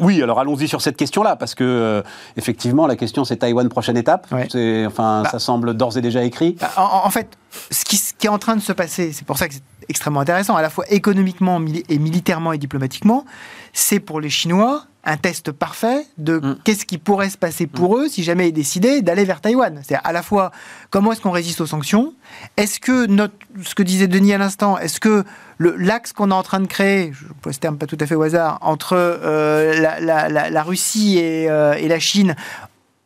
[0.00, 2.02] oui, alors allons-y sur cette question-là, parce que, euh,
[2.36, 4.26] effectivement, la question, c'est Taïwan, prochaine étape.
[4.32, 5.28] Enfin, bah.
[5.30, 6.56] ça semble d'ores et déjà écrit.
[6.58, 7.28] Bah, en, fait,
[7.70, 9.62] ce qui, ce qui, est en train de se passer, c'est pour ça que c'est
[9.90, 13.26] extrêmement intéressant, à la fois économiquement et militairement et diplomatiquement,
[13.74, 16.58] c'est pour les Chinois un test parfait de mm.
[16.64, 18.00] qu'est-ce qui pourrait se passer pour mm.
[18.00, 19.80] eux si jamais ils décidaient d'aller vers Taïwan.
[19.86, 20.50] C'est à la fois
[20.90, 22.14] comment est-ce qu'on résiste aux sanctions,
[22.56, 25.24] est-ce que notre, ce que disait Denis à l'instant, est-ce que
[25.58, 28.14] l'axe qu'on est en train de créer, je pose ce terme pas tout à fait
[28.14, 32.34] au hasard, entre euh, la, Russie euh, et, la Chine,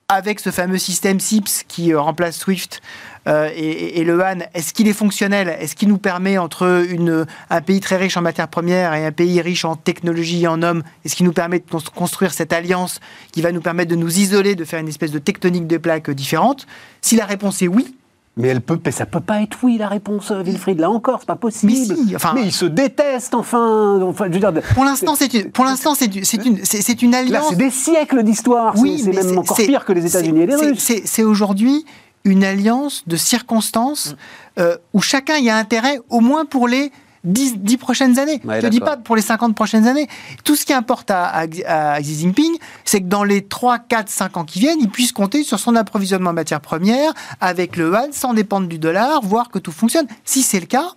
[0.08, 2.80] avec ce fameux système SIPS qui euh, remplace SWIFT,
[3.28, 5.48] euh, et, le Han, est-ce qu'il est fonctionnel?
[5.60, 9.12] Est-ce qu'il nous permet, entre une, un pays très riche en matières premières et un
[9.12, 11.64] pays riche en technologie et en hommes, est-ce qu'il nous permet de
[11.94, 13.00] construire cette alliance
[13.32, 16.10] qui va nous permettre de nous isoler, de faire une espèce de tectonique de plaques
[16.10, 16.66] différente?
[17.02, 17.94] Si la réponse est oui,
[18.38, 20.78] mais elle peut, ça peut pas être oui la réponse, euh, Wilfried.
[20.78, 21.72] Là encore, c'est pas possible.
[21.72, 24.00] Mais, enfin, mais ils se détestent, enfin.
[24.00, 27.46] enfin je veux dire, pour l'instant, c'est une, pour l'instant, c'est une, c'est une alliance.
[27.50, 28.74] c'est des siècles d'histoire.
[28.78, 30.92] Oui, c'est même encore pire que les États-Unis et les Russes.
[31.04, 31.84] C'est aujourd'hui
[32.24, 34.60] une alliance de circonstances mm.
[34.60, 36.92] euh, où chacun y a intérêt, au moins pour les
[37.24, 38.40] 10, prochaines années.
[38.44, 40.08] je ne dis pas pour les 50 prochaines années.
[40.44, 44.44] Tout ce qui importe à, Xi Jinping, c'est que dans les 3, 4, 5 ans
[44.44, 48.34] qui viennent, il puisse compter sur son approvisionnement en matières premières avec le yuan sans
[48.34, 50.06] dépendre du dollar, voir que tout fonctionne.
[50.24, 50.92] Si c'est le cas,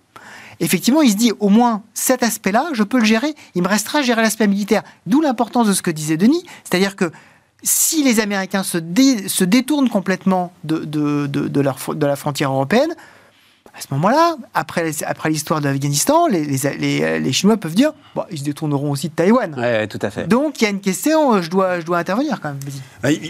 [0.60, 3.34] effectivement, il se dit au moins cet aspect-là, je peux le gérer.
[3.56, 4.84] Il me restera à gérer l'aspect militaire.
[5.06, 7.12] D'où l'importance de ce que disait Denis, c'est-à-dire que
[7.64, 8.78] si les Américains se,
[9.28, 12.96] se détournent complètement de, de, de, leur, de la frontière européenne,
[13.74, 18.24] à ce moment-là, après, après l'histoire de l'Afghanistan, les, les, les, Chinois peuvent dire bon,
[18.30, 19.56] ils se détourneront aussi de Taïwan.
[19.58, 20.28] Oui, tout à fait.
[20.28, 22.60] Donc il y a une question, je dois, je dois intervenir quand même.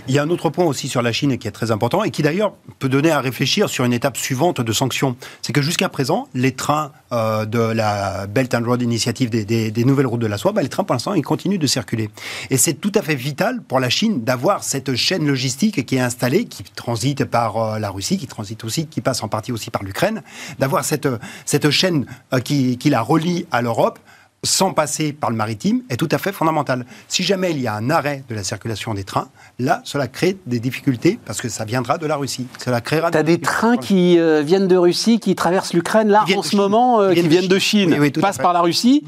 [0.07, 2.09] Il y a un autre point aussi sur la Chine qui est très important et
[2.09, 5.15] qui d'ailleurs peut donner à réfléchir sur une étape suivante de sanctions.
[5.43, 10.07] C'est que jusqu'à présent, les trains euh, de la Belt and Road Initiative, des, nouvelles
[10.07, 12.09] routes de la soie, bah, les trains pour l'instant ils continuent de circuler.
[12.49, 15.99] Et c'est tout à fait vital pour la Chine d'avoir cette chaîne logistique qui est
[15.99, 19.69] installée, qui transite par euh, la Russie, qui transite aussi, qui passe en partie aussi
[19.69, 20.21] par l'Ukraine
[20.59, 21.07] d'avoir cette,
[21.45, 23.99] cette chaîne euh, qui la relie à l'Europe
[24.43, 26.85] sans passer par le maritime est tout à fait fondamental.
[27.07, 29.29] Si jamais il y a un arrêt de la circulation des trains,
[29.59, 32.47] là, cela crée des difficultés parce que ça viendra de la Russie.
[32.63, 33.11] Cela créera.
[33.11, 36.55] Tu as des, trains qui euh, viennent de Russie, qui traversent l'Ukraine là en ce
[36.55, 39.03] moment, euh, qui viennent de Chine, qui passent par la Russie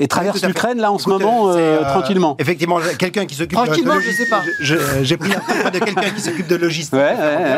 [0.00, 2.36] et traverse l'Ukraine là en ce moment euh, euh, tranquillement.
[2.38, 4.42] Effectivement, quelqu'un qui s'occupe tranquillement, de, je sais pas.
[4.60, 6.98] J'ai pris un de quelqu'un qui s'occupe de logistique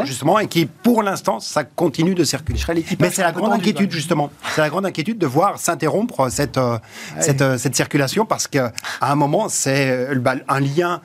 [0.05, 2.59] justement et qui pour l'instant ça continue de circuler.
[2.99, 4.31] Mais c'est la grande inquiétude justement.
[4.55, 6.79] C'est la grande inquiétude de voir s'interrompre cette euh,
[7.21, 10.09] cette, cette, circulation parce qu'à un moment c'est
[10.49, 11.01] un lien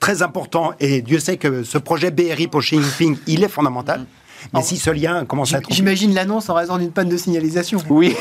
[0.00, 4.04] très important et Dieu sait que ce projet BRI pour Xi Jinping il est fondamental.
[4.54, 5.72] Mais si ce lien commence à être...
[5.72, 7.78] J'imagine l'annonce en raison d'une panne de signalisation.
[7.90, 8.16] Oui,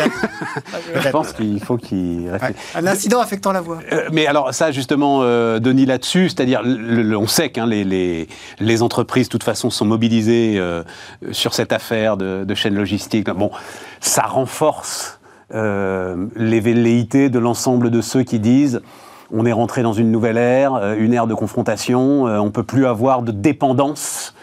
[0.95, 2.31] je pense qu'il faut qu'il
[2.75, 3.79] Un incident affectant la voie.
[3.91, 8.27] Euh, mais alors ça, justement, euh, Denis, là-dessus, c'est-à-dire, on sait que hein, les, les,
[8.59, 10.83] les, entreprises, de toute façon, sont mobilisées euh,
[11.31, 13.29] sur cette affaire de, de chaîne logistique.
[13.29, 13.51] Bon,
[13.99, 18.81] ça renforce les velléités de l'ensemble de ceux qui disent
[19.31, 23.21] on est rentré dans une nouvelle ère, une ère de confrontation, on peut plus avoir
[23.21, 24.33] de dépendance.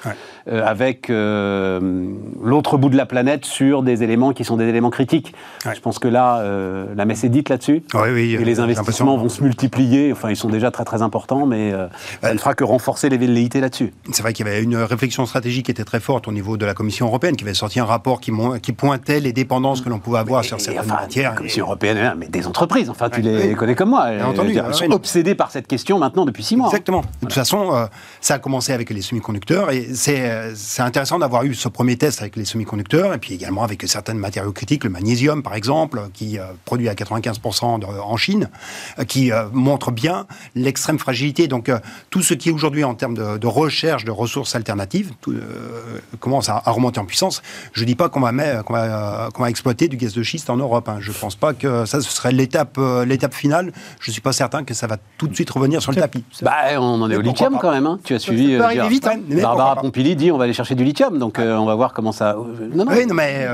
[0.51, 1.81] Avec euh,
[2.43, 5.35] l'autre bout de la planète sur des éléments qui sont des éléments critiques.
[5.65, 7.83] Je pense que là, euh, la messe est dite là-dessus.
[7.95, 10.13] Oui, oui, et les investissements vont se multiplier.
[10.13, 11.73] Enfin, ils sont déjà très très importants, mais
[12.23, 13.93] ça ne fera que renforcer les velléités là-dessus.
[14.13, 16.67] C'est vrai qu'il y avait une réflexion stratégique qui était très forte au niveau de
[16.67, 18.33] la Commission européenne, qui avait sorti un rapport qui,
[18.63, 21.31] qui pointait les dépendances que l'on pouvait avoir sur certaines matières.
[21.31, 22.91] La Commission européenne, mais des entreprises.
[22.91, 24.09] Enfin, tu les connais comme moi.
[24.25, 26.69] Entendu, Elles sont obsédées par cette question maintenant depuis six mois.
[26.69, 27.01] Exactement.
[27.01, 27.89] De toute façon,
[28.21, 32.21] ça a commencé avec les semi-conducteurs et c'est c'est intéressant d'avoir eu ce premier test
[32.21, 36.39] avec les semi-conducteurs et puis également avec certains matériaux critiques, le magnésium par exemple, qui
[36.39, 38.49] euh, produit à 95% en Chine,
[38.99, 41.49] euh, qui euh, montre bien l'extrême fragilité.
[41.49, 41.71] Donc
[42.11, 45.13] tout ce qui est aujourd'hui en termes de, recherche de ressources alternatives
[46.21, 47.43] commence à, remonter en puissance.
[47.73, 50.89] Je ne dis pas qu'on va, va, va, exploiter du gaz de schiste en Europe.
[50.89, 50.97] Hein.
[51.01, 53.73] Je ne pense pas que ça ce serait l'étape l'étape finale.
[54.01, 56.25] Je ne suis pas certain que ça va tout de suite revenir sur le tapis.
[56.43, 57.87] Bah, on en est au lithium quand même.
[57.87, 57.99] Hein.
[58.05, 58.59] Tu as suivi.
[58.89, 59.07] vite.
[59.07, 59.21] Hein.
[59.29, 61.19] Barbara Pompili dit on va aller chercher du lithium.
[61.19, 62.37] Donc on va voir comment ça.
[62.75, 62.93] Non, non.
[62.93, 63.47] Oui, non, mais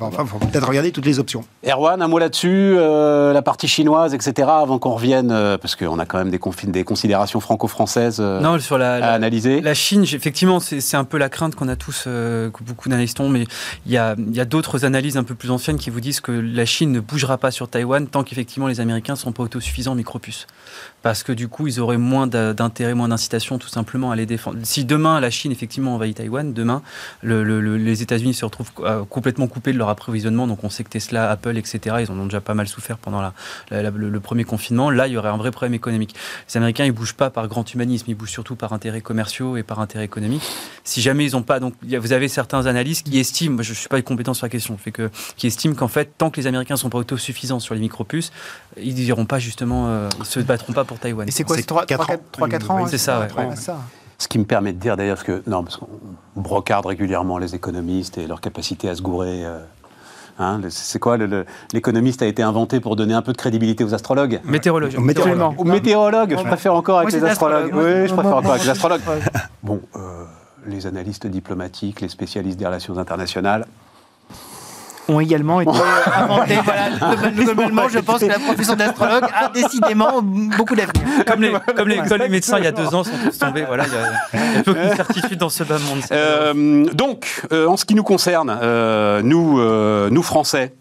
[0.00, 1.44] Enfin, il faut peut-être regarder toutes les options.
[1.66, 5.98] Erwan, un mot là-dessus, euh, la partie chinoise, etc., avant qu'on revienne, euh, parce qu'on
[5.98, 9.60] a quand même des, des considérations franco-françaises euh, non, sur la, à analyser.
[9.62, 13.28] La Chine, effectivement, c'est un peu la crainte qu'on a tous, que beaucoup d'analystes ont,
[13.28, 13.44] mais
[13.86, 16.32] il y a, y a d'autres analyses un peu plus anciennes qui vous disent que
[16.32, 19.92] la Chine ne bougera pas sur Taïwan tant qu'effectivement les Américains ne sont pas autosuffisants
[19.92, 20.46] en micropuces
[21.08, 24.58] parce que du coup, ils auraient moins d'intérêt, moins d'incitation tout simplement à les défendre.
[24.64, 26.82] Si demain la Chine effectivement envahit Taïwan, demain
[27.22, 30.46] les États-Unis se retrouvent euh, complètement coupés de leur approvisionnement.
[30.46, 33.22] Donc on sait que Tesla, Apple, etc., ils en ont déjà pas mal souffert pendant
[33.70, 34.90] le, premier confinement.
[34.90, 36.14] Là, il y aurait un vrai problème économique.
[36.46, 39.62] Les Américains, ils bougent pas par grand humanisme, ils bougent surtout par intérêts commerciaux et
[39.62, 40.44] par intérêts économiques.
[40.84, 44.02] Si jamais ils n'ont pas, donc vous avez certains analystes qui estiment, je suis pas
[44.02, 44.76] compétent sur la question,
[45.38, 48.30] qui estiment qu'en fait, tant que les Américains sont pas autosuffisants sur les micropuces,
[48.82, 51.28] ils n'iront pas justement, euh, ils se battront pas pour Taïwan.
[51.28, 53.26] Et c'est quoi, c'est 3-4 ans C'est ça, ouais.
[54.20, 55.88] Ce qui me permet de dire d'ailleurs, parce que, non, parce qu'on
[56.34, 59.44] brocarde régulièrement les économistes et leur capacité à se gourer.
[59.44, 59.60] Euh,
[60.40, 61.16] hein, c'est quoi
[61.72, 64.40] L'économiste a été inventé pour donner un peu de crédibilité aux astrologues?
[64.44, 64.98] Météorologue.
[64.98, 65.54] Météorologue.
[65.58, 67.72] Ou météorologue, je préfère encore avec les astrologues.
[67.72, 69.02] Oui, je préfère encore avec les astrologues.
[69.62, 70.24] Bon, euh,
[70.66, 73.66] les analystes diplomatiques, les spécialistes des relations internationales,
[75.08, 75.70] ont également été
[76.14, 76.58] inventés.
[76.64, 81.24] Voilà, globalement, je pense que la profession d'astrologue a décidément beaucoup d'avenir.
[81.26, 83.64] Comme les, comme les, médecins il y a deux ans sont tous tombés.
[83.66, 86.02] Voilà, il y a, peu de certitude dans ce bas monde.
[86.12, 89.60] Euh, donc, euh, en ce qui nous concerne, euh, nous,
[90.10, 90.74] nous Français,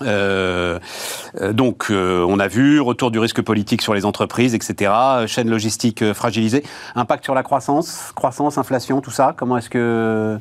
[0.00, 4.92] donc, on a vu retour du risque politique sur les entreprises, etc.
[5.26, 6.62] Chaîne logistique fragilisée.
[6.94, 9.34] Impact sur la croissance, croissance, inflation, tout ça.
[9.36, 10.38] Comment est-ce que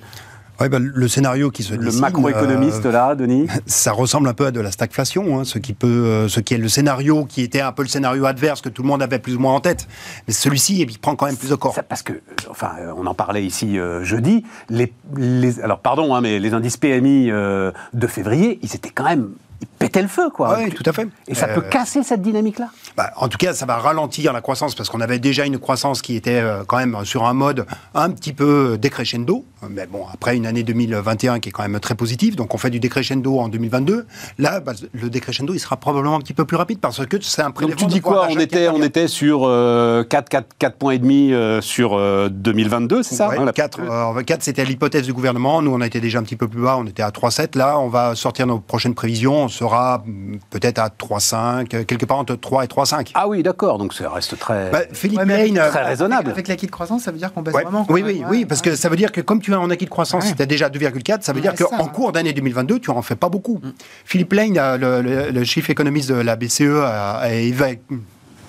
[0.59, 4.47] Ouais, bah, le scénario qui se Le macroéconomiste, euh, là, Denis Ça ressemble un peu
[4.47, 7.41] à de la stagflation, hein, ce, qui peut, euh, ce qui est le scénario qui
[7.41, 9.59] était un peu le scénario adverse que tout le monde avait plus ou moins en
[9.59, 9.87] tête.
[10.27, 11.75] Mais celui-ci, il prend quand même plus de corps.
[11.87, 12.13] parce que,
[12.49, 16.77] enfin, on en parlait ici euh, jeudi, les, les, alors pardon, hein, mais les indices
[16.77, 19.29] PMI de février, ils étaient quand même
[19.61, 20.57] il pétait le feu, quoi.
[20.57, 21.07] Oui, tout à fait.
[21.27, 22.69] Et ça peut euh, casser cette dynamique-là?
[22.95, 26.01] bah, En tout cas, ça va ralentir la croissance parce qu'on avait déjà une croissance
[26.01, 29.45] qui était euh, quand même sur un mode un petit peu décrescendo.
[29.69, 32.69] Mais bon, après une année 2021 qui est quand même très positive, donc on fait
[32.69, 34.05] du décrescendo en 2022.
[34.37, 37.41] Là, bah, le décrescendo, il sera probablement un petit peu plus rapide parce que c'est
[37.41, 37.79] un prélèvement.
[37.79, 41.33] Donc tu dis quoi on était, on était sur 4, 4, 4 points et demi
[41.33, 41.97] euh, sur
[42.29, 45.61] 2022, c'est ça 4, 4 c'était l'hypothèse du gouvernement.
[45.61, 47.57] Nous, on a été déjà un petit peu plus bas, on était à 3,7.
[47.57, 50.03] Là, on va sortir nos prochaines prévisions on sera
[50.49, 53.11] peut-être à 3,5, quelque part entre 3 et 3,5.
[53.13, 56.31] Ah oui, d'accord, donc ça reste très, bah, Philippe Lane, très raisonnable.
[56.31, 58.75] Avec, l'acquis de croissance, ça veut dire qu'on baisse vraiment Oui, oui, oui, parce que
[58.75, 61.21] ça veut dire que comme tu as en acquis de croissance, tu as déjà 2,4,
[61.21, 63.59] ça veut dire qu'en cours d'année 2022, tu n'en fais pas beaucoup.
[63.63, 63.71] Mm.
[64.05, 67.29] Philippe Lane, le, le, chief économiste de la BCE, a, a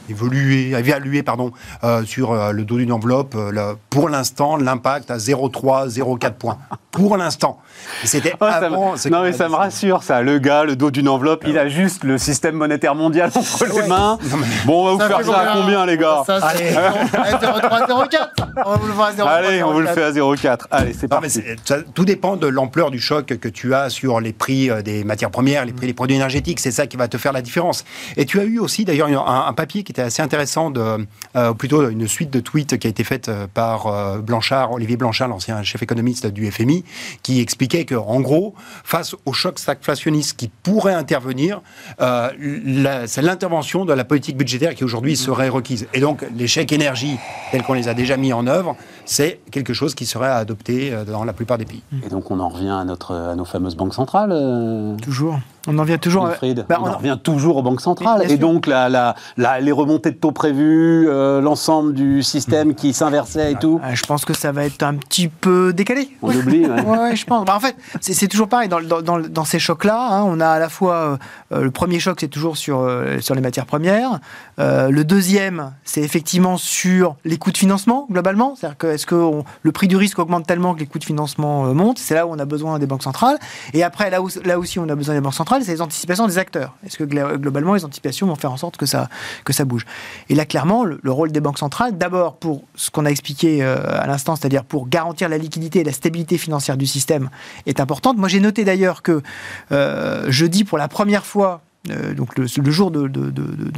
[0.09, 1.53] évolué, évalué pardon,
[1.85, 3.35] euh, sur euh, le dos d'une enveloppe.
[3.37, 6.59] Euh, pour l'instant, l'impact à 0,3, 0,4 points.
[6.91, 7.61] Pour l'instant.
[8.05, 8.95] C'était oh, avant.
[9.11, 10.23] non, mais ça me rassure, ça.
[10.23, 13.87] Le gars, le dos d'une enveloppe, il a juste le système monétaire mondial entre les
[13.87, 14.19] mains.
[14.65, 18.29] Bon, on va vous faire ça à combien, les gars Allez, 0,3, 0,4.
[18.65, 19.27] On vous le fait à 0,4.
[19.27, 20.59] Allez, on vous le fait à 0,4.
[20.71, 21.41] Allez, c'est parti.
[21.95, 25.65] tout dépend de l'ampleur du choc que tu as sur les prix des matières premières,
[25.65, 26.61] les prix des produits énergétiques.
[26.61, 27.85] C'est ça qui va te faire la différence.
[28.17, 31.07] Et tu as eu aussi, d'ailleurs, un, un papier qui était assez intéressant, de,
[31.37, 34.97] euh, plutôt une suite de tweets qui a été faite euh, par euh, Blanchard, Olivier
[34.97, 36.85] Blanchard, l'ancien chef économiste du FMI,
[37.23, 38.55] qui expliquait que, en gros,
[38.85, 41.61] face au choc stagflationniste qui pourrait intervenir,
[41.99, 45.87] c'est l'intervention de la politique budgétaire qui aujourd'hui serait requise.
[45.93, 47.19] Et donc, les chèques énergie,
[47.51, 51.25] tels qu'on les a déjà mis en œuvre, c'est quelque chose qui serait adopté dans
[51.25, 51.83] la plupart des pays.
[52.05, 55.39] Et donc, on en revient à, notre, à nos fameuses banques centrales Toujours.
[55.67, 56.29] On en vient toujours.
[56.69, 58.31] Bah, on, en revient toujours aux banques centrales.
[58.31, 58.89] Et donc, la,
[59.37, 63.81] la, les remontées de taux prévues, euh, l'ensemble du système qui s'inversait et tout.
[63.93, 66.11] Je pense que ça va être un petit peu décalé.
[66.23, 67.17] On oublie, ouais.
[67.17, 67.45] je pense.
[67.45, 68.69] Bah, en fait, c'est toujours pareil.
[68.69, 70.95] Dans, dans, dans ces chocs-là, hein, on a à la fois.
[70.95, 71.17] Euh,
[71.53, 72.89] euh, le premier choc, c'est toujours sur,
[73.21, 74.21] sur les matières premières.
[74.59, 78.55] le deuxième, c'est effectivement sur les coûts de financement, globalement.
[78.57, 81.75] C'est-à-dire que est-ce que le prix du risque augmente tellement que les coûts de financement
[81.75, 81.99] montent?
[81.99, 83.39] C'est là où on a besoin des banques centrales.
[83.75, 86.27] Et après, là, où, là aussi, on a besoin des banques centrales c'est les anticipations
[86.27, 86.75] des acteurs.
[86.87, 89.09] Est-ce que globalement, les anticipations vont faire en sorte que ça,
[89.45, 89.85] que ça bouge?
[90.29, 93.79] Et là, clairement, le, rôle des banques centrales, d'abord pour ce qu'on a expliqué euh,
[93.91, 97.31] à l'instant, c'est-à-dire pour garantir la liquidité et la stabilité financière du système,
[97.67, 98.17] est importante.
[98.19, 99.23] Moi, j'ai noté d'ailleurs que
[99.73, 103.11] euh, jeudi, pour la première fois, euh, donc le, jour de,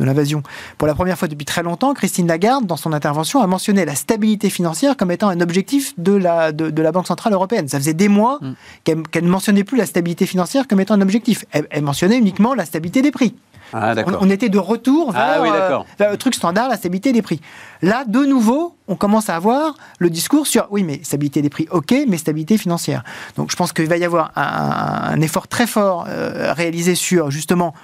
[0.02, 0.42] l'invasion,
[0.78, 3.94] pour la première fois depuis très longtemps, Christine Lagarde, dans son intervention, a mentionné la
[3.94, 7.68] stabilité financière comme étant un objectif de la, de, la Banque Centrale Européenne.
[7.68, 9.02] Ça faisait des mois mm.
[9.10, 11.44] qu'elle ne mentionnait plus la stabilité financière comme étant un objectif.
[11.52, 13.34] elle mentionnait uniquement la stabilité des prix.
[13.72, 17.40] Ah, on, était de retour ah vers, euh, le truc standard, la stabilité des prix.
[17.82, 21.68] Là, de nouveau, on commence à avoir le discours sur oui, mais stabilité des prix,
[21.70, 23.04] ok, mais stabilité financière.
[23.36, 27.74] Donc je pense qu'il va y avoir un, effort très fort euh, réalisé sur justement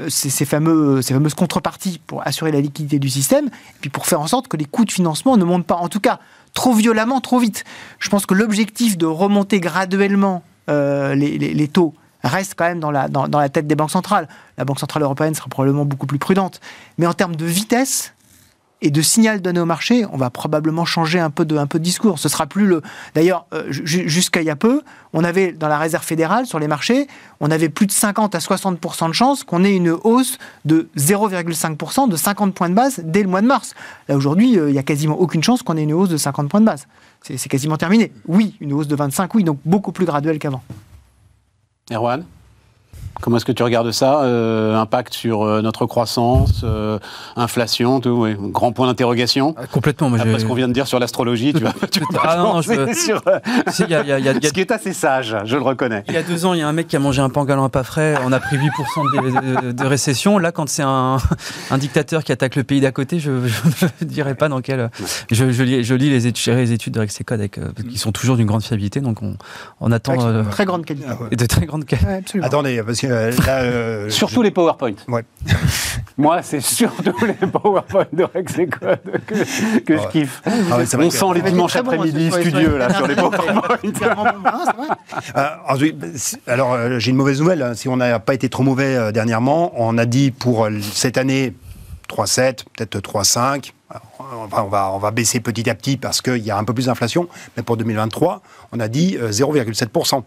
[0.00, 4.06] euh, ces, fameux, ces fameuses contreparties pour assurer la liquidité du système, et puis pour
[4.06, 6.20] faire en sorte que les coûts de financement ne montent pas, en tout cas
[6.54, 7.64] trop violemment, trop vite.
[7.98, 11.94] Je pense que l'objectif de remonter graduellement les taux
[12.28, 14.28] reste quand même dans la, tête des banques centrales.
[14.58, 16.60] La Banque Centrale Européenne sera probablement beaucoup plus prudente.
[16.98, 18.14] Mais en termes de vitesse,
[18.82, 21.78] et de signal donné au marché, on va probablement changer un peu de, un peu
[21.78, 22.18] de discours.
[22.18, 22.82] Ce sera plus le.
[23.14, 26.66] D'ailleurs, euh, jusqu'à il y a peu, on avait dans la réserve fédérale sur les
[26.66, 27.06] marchés,
[27.40, 32.08] on avait plus de 50 à 60 de chances qu'on ait une hausse de 0,5
[32.08, 33.74] de 50 points de base dès le mois de mars.
[34.08, 36.50] Là aujourd'hui, euh, il n'y a quasiment aucune chance qu'on ait une hausse de 50
[36.50, 36.86] points de base.
[37.22, 38.12] C'est quasiment terminé.
[38.26, 40.62] Oui, une hausse de 25, oui, donc beaucoup plus graduelle qu'avant.
[41.90, 42.26] Erwan
[43.20, 46.98] Comment est-ce que tu regardes ça euh, Impact sur euh, notre croissance, euh,
[47.36, 48.34] inflation, tout, oui.
[48.38, 49.54] Grand point d'interrogation.
[49.56, 50.08] Ah, complètement.
[50.08, 52.92] Moi, Après ce qu'on vient de dire sur l'astrologie, tu vas, tu ah, non, je
[52.94, 53.22] sur
[53.72, 56.04] ce qui est assez sage, je le reconnais.
[56.08, 57.68] Il y a deux ans, il y a un mec qui a mangé un pangalon
[57.68, 58.16] pas frais.
[58.24, 60.38] On a pris 8% de, de, récession.
[60.38, 61.18] Là, quand c'est un,
[61.70, 64.90] un, dictateur qui attaque le pays d'à côté, je ne dirais pas dans quel.
[65.30, 68.46] Je, je, lis, je lis les études, les études de avec, qui sont toujours d'une
[68.46, 69.36] grande fiabilité, donc on,
[69.80, 70.16] on attend.
[70.16, 71.06] de très grande qualité.
[71.30, 72.40] Et de très grande qualité.
[72.42, 74.94] Attendez, parce euh, euh, surtout les PowerPoint.
[76.18, 80.42] Moi, c'est surtout les PowerPoint de Rexecode que, que je kiffe.
[80.46, 83.62] Ah On sent les dimanches après-midi studieux là, sur les PowerPoint.
[85.36, 85.92] Euh,
[86.46, 87.62] alors, j'ai une mauvaise nouvelle.
[87.62, 87.74] Hein.
[87.74, 91.54] Si on n'a pas été trop mauvais dernièrement, on a dit pour cette année
[92.08, 93.72] 3,7, peut-être 3,5
[94.56, 96.86] on va, on va, baisser petit à petit parce qu'il y a un peu plus
[96.86, 98.40] d'inflation, mais pour 2023,
[98.72, 100.22] on a dit 0,7%.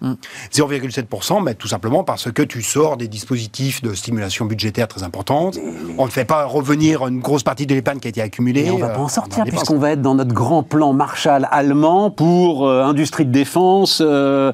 [0.54, 5.58] 0,7%, mais tout simplement parce que tu sors des dispositifs de stimulation budgétaire très importantes.
[5.98, 8.70] On ne fait pas revenir une grosse partie de l'épargne qui a été accumulée.
[8.72, 12.12] on va pas en euh, sortir puisqu'on va être dans notre grand plan Marshall allemand
[12.12, 14.52] pour euh, industrie de défense, euh,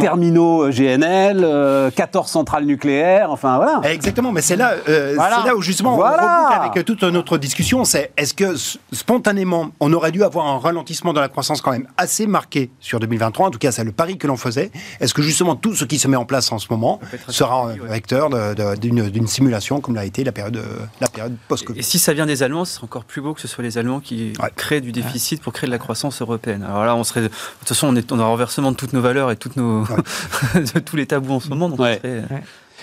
[0.00, 3.80] terminaux GNL, 14 centrales nucléaires, enfin voilà.
[3.84, 8.54] Exactement, mais c'est là, là où justement on avec toute notre discussion, c'est est-ce que
[8.92, 13.00] spontanément, on aurait dû avoir un ralentissement dans la croissance quand même assez marqué sur
[13.00, 13.46] 2023.
[13.46, 14.70] En tout cas, c'est le pari que l'on faisait.
[15.00, 17.74] Est-ce que justement tout ce qui se met en place en ce moment sera un
[17.74, 18.30] vecteur
[18.76, 20.62] d'une simulation comme l'a été la période,
[21.00, 21.78] la période post-Covid?
[21.78, 23.78] Et si ça vient des Allemands, ce serait encore plus beau que ce soit les
[23.78, 26.62] Allemands qui créent du déficit pour créer de la croissance européenne.
[26.62, 29.30] Alors là, on serait, de toute façon, on est en renversement de toutes nos valeurs
[29.30, 29.84] et toutes nos
[30.54, 31.68] de tous les tabous en ce moment.
[31.68, 31.80] Donc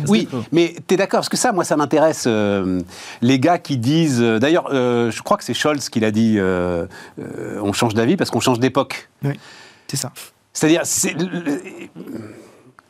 [0.07, 2.25] oui, mais tu es d'accord Parce que ça, moi, ça m'intéresse.
[2.27, 2.81] Euh,
[3.21, 4.21] les gars qui disent.
[4.21, 6.39] Euh, d'ailleurs, euh, je crois que c'est Scholz qui l'a dit
[7.61, 9.09] on change d'avis parce qu'on change d'époque.
[9.23, 9.39] Oui,
[9.87, 10.11] c'est ça.
[10.53, 10.81] C'est-à-dire,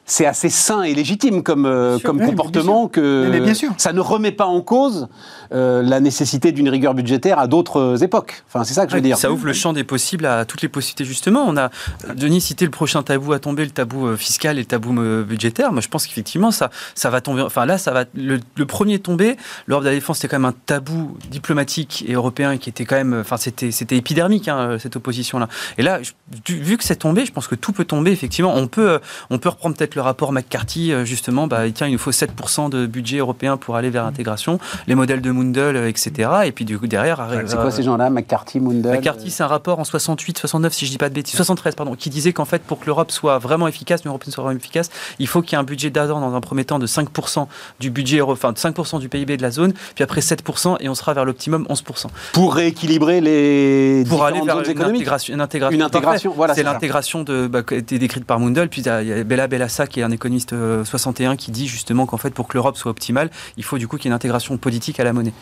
[0.10, 3.72] c'est assez sain et légitime comme, euh, comme comportement que bien sûr.
[3.78, 5.08] ça ne remet pas en cause
[5.54, 8.44] euh, la nécessité d'une rigueur budgétaire à d'autres époques.
[8.48, 9.18] Enfin, c'est ça que je veux dire.
[9.18, 11.46] Ça ouvre le champ des possibles à toutes les possibilités justement.
[11.48, 11.70] On a
[12.16, 14.94] Denis cité le prochain tabou à tomber, le tabou euh, fiscal et le tabou
[15.24, 15.72] budgétaire.
[15.72, 17.44] Moi, je pense qu'effectivement ça ça va tomber.
[17.44, 19.38] Enfin là, ça va le, premier tomber.
[19.68, 22.96] L'Europe de la défense c'était quand même un tabou diplomatique et européen qui était quand
[22.98, 23.16] même.
[23.22, 25.48] Enfin, c'était c'était épidermique hein, cette opposition là.
[25.78, 26.00] Et là,
[26.48, 28.12] vu que c'est tombé, je pense que tout peut tomber.
[28.12, 29.00] Effectivement, on peut
[29.30, 32.70] on peut reprendre peut-être le rapport McCarthy, euh, justement, bah, tiens, il nous faut 7%
[32.70, 36.30] de budget européen pour aller vers l'intégration, les modèles de Mundell, euh, etc.
[36.46, 37.28] Et puis, du coup, derrière.
[37.46, 40.92] C'est quoi ces gens-là McCarthy, Mundell McCarthy, c'est un rapport en 68, 69, si je
[40.92, 43.68] dis pas de bêtises, 73, pardon, qui disait qu'en fait, pour que l'Europe soit vraiment
[43.68, 44.90] efficace, l'Europe soit vraiment efficace,
[45.20, 47.48] il faut qu'il y ait un budget d'ador dans un premier temps de 5%
[47.82, 50.96] du budget, enfin, de 5% du PIB de la zone, puis après 7%, et on
[50.96, 52.08] sera vers l'optimum 11%.
[52.32, 54.06] Pour rééquilibrer les.
[54.08, 55.76] Pour aller vers une intégration, une intégration.
[55.76, 56.54] Une intégration, voilà.
[56.54, 59.48] C'est l'intégration de, bah, qui a été décrite par Mundell, puis il y a Bella
[59.48, 62.78] Bellassa, qui est un économiste 61 euh, qui dit justement qu'en fait, pour que l'Europe
[62.78, 65.34] soit optimale, il faut du coup qu'il y ait une intégration politique à la monnaie.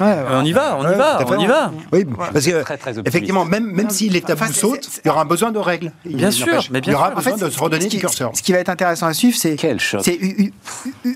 [0.00, 1.72] On y va, on y va, on y va.
[1.92, 2.64] Oui, parce que
[3.06, 5.92] effectivement, même, même si les tabous sautent, il y aura besoin de règles.
[6.04, 8.32] Bien sûr, mais bien il y aura besoin de se redonner du curseur.
[8.34, 9.56] Ce qui va être intéressant à suivre, c'est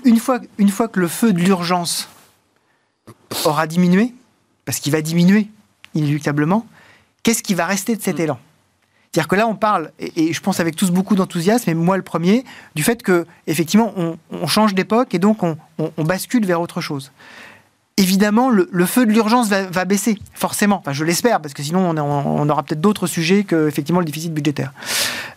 [0.05, 2.09] une fois, une fois que le feu de l'urgence
[3.45, 4.13] aura diminué,
[4.65, 5.47] parce qu'il va diminuer
[5.95, 6.65] inéluctablement,
[7.23, 8.21] qu'est-ce qui va rester de cet mm.
[8.21, 8.39] élan?
[9.11, 12.03] C'est-à-dire que là, on parle, et, je pense avec tous beaucoup d'enthousiasme, et moi le
[12.03, 12.45] premier,
[12.75, 13.93] du fait que effectivement,
[14.31, 15.57] on, change d'époque et donc on,
[16.03, 17.11] bascule vers autre chose.
[17.97, 20.77] Évidemment, le, feu de l'urgence va, baisser, forcément.
[20.77, 24.33] Enfin, je l'espère, parce que sinon, on, aura peut-être d'autres sujets que effectivement le déficit
[24.33, 24.73] budgétaire.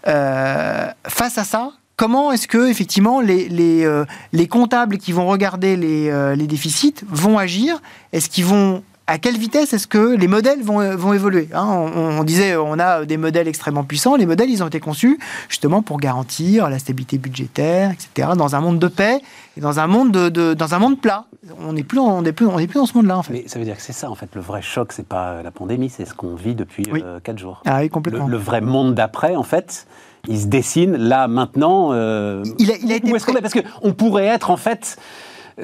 [0.07, 3.49] Euh, face à ça, comment est-ce que effectivement les,
[3.85, 7.81] euh, les, comptables qui vont regarder les, euh, les déficits vont agir?
[8.12, 11.67] Est-ce qu'ils vont à quelle vitesse est-ce que les modèles vont, vont évoluer hein?
[11.67, 14.17] On, disait on a des modèles extrêmement puissants.
[14.17, 18.31] Les modèles, ils ont été conçus justement pour garantir la stabilité budgétaire, etc.
[18.37, 19.21] Dans un monde de paix
[19.57, 21.25] et dans un monde de, dans un monde plat.
[21.59, 23.33] On n'est plus, on plus, on plus dans ce monde-là en fait.
[23.33, 24.29] Mais ça veut dire que c'est ça en fait.
[24.35, 27.63] Le vrai choc, c'est pas la pandémie, c'est ce qu'on vit depuis 4 euh, jours.
[27.67, 28.29] Ah oui, complètement.
[28.29, 29.87] Le, vrai monde d'après, en fait,
[30.29, 31.93] il se dessine là maintenant.
[31.93, 33.41] Euh, il a, il a été où est-ce qu'on est?
[33.41, 34.97] Parce qu'on pourrait être en fait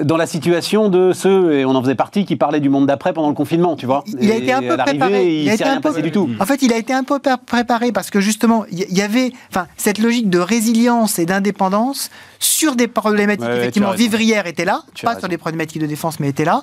[0.02, 3.12] dans la situation de ceux, et on en faisait partie, qui parlaient du monde d'après
[3.12, 4.04] pendant le confinement, tu vois.
[4.20, 5.42] Il a été un peu préparé.
[5.42, 6.28] Il, s'est rien passé du tout.
[6.40, 9.66] En fait, il a été un peu préparé parce que justement, il y avait enfin,
[9.76, 15.28] cette logique de résilience et d'indépendance sur des problématiques effectivement vivrières étaient là, pas sur
[15.28, 16.62] des problématiques de défense, mais étaient là.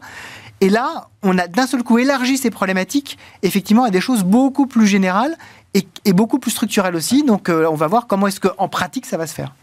[0.62, 4.68] Et là, on a d'un seul coup élargi ces problématiques, effectivement, à des choses beaucoup
[4.68, 5.36] plus générales
[5.74, 7.24] et, beaucoup plus structurelles aussi.
[7.24, 9.54] Donc, euh, on va voir comment est-ce qu'en pratique, ça va se faire.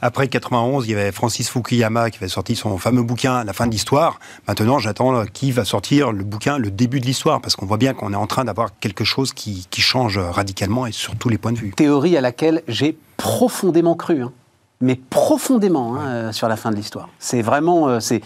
[0.00, 3.66] Après 91, il y avait Francis Fukuyama qui avait sorti son fameux bouquin La fin
[3.66, 4.20] de l'histoire.
[4.46, 7.94] Maintenant, j'attends qui va sortir le bouquin Le début de l'histoire, parce qu'on voit bien
[7.94, 11.52] qu'on est en train d'avoir quelque chose qui, change radicalement et sur tous les points
[11.52, 11.72] de vue.
[11.72, 14.32] Théorie à laquelle j'ai profondément cru, hein.
[14.80, 17.08] mais profondément hein, euh, sur la fin de l'histoire.
[17.18, 18.20] C'est vraiment, euh, c'est.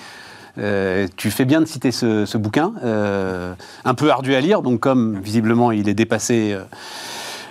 [0.59, 2.75] Euh, tu fais bien de citer ce, bouquin,
[3.85, 6.55] un peu ardu à lire, donc comme visiblement il est dépassé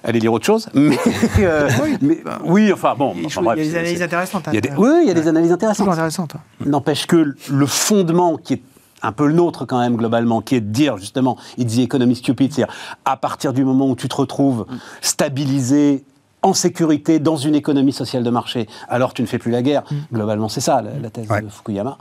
[0.04, 0.68] aller lire autre chose.
[0.74, 0.98] Mais,
[1.40, 1.70] euh,
[2.44, 2.72] oui.
[2.72, 3.14] enfin bon.
[3.16, 4.48] il y a des analyses intéressantes.
[4.48, 4.52] Hein.
[4.78, 6.36] oui, il y a des analyses intéressantes.
[6.66, 8.62] N'empêche que le fondement qui est
[9.02, 12.16] un peu le nôtre quand même globalement, qui est de dire justement, il dit economy
[12.16, 12.74] stupid, c'est-à-dire
[13.06, 14.78] à partir du moment où tu te retrouves mm.
[15.02, 16.04] stabilisé
[16.44, 19.84] en sécurité dans une économie sociale de marché, alors tu ne fais plus la guerre.
[19.90, 19.96] Mm.
[20.14, 21.98] Globalement, c'est ça la, thèse de Fukuyama.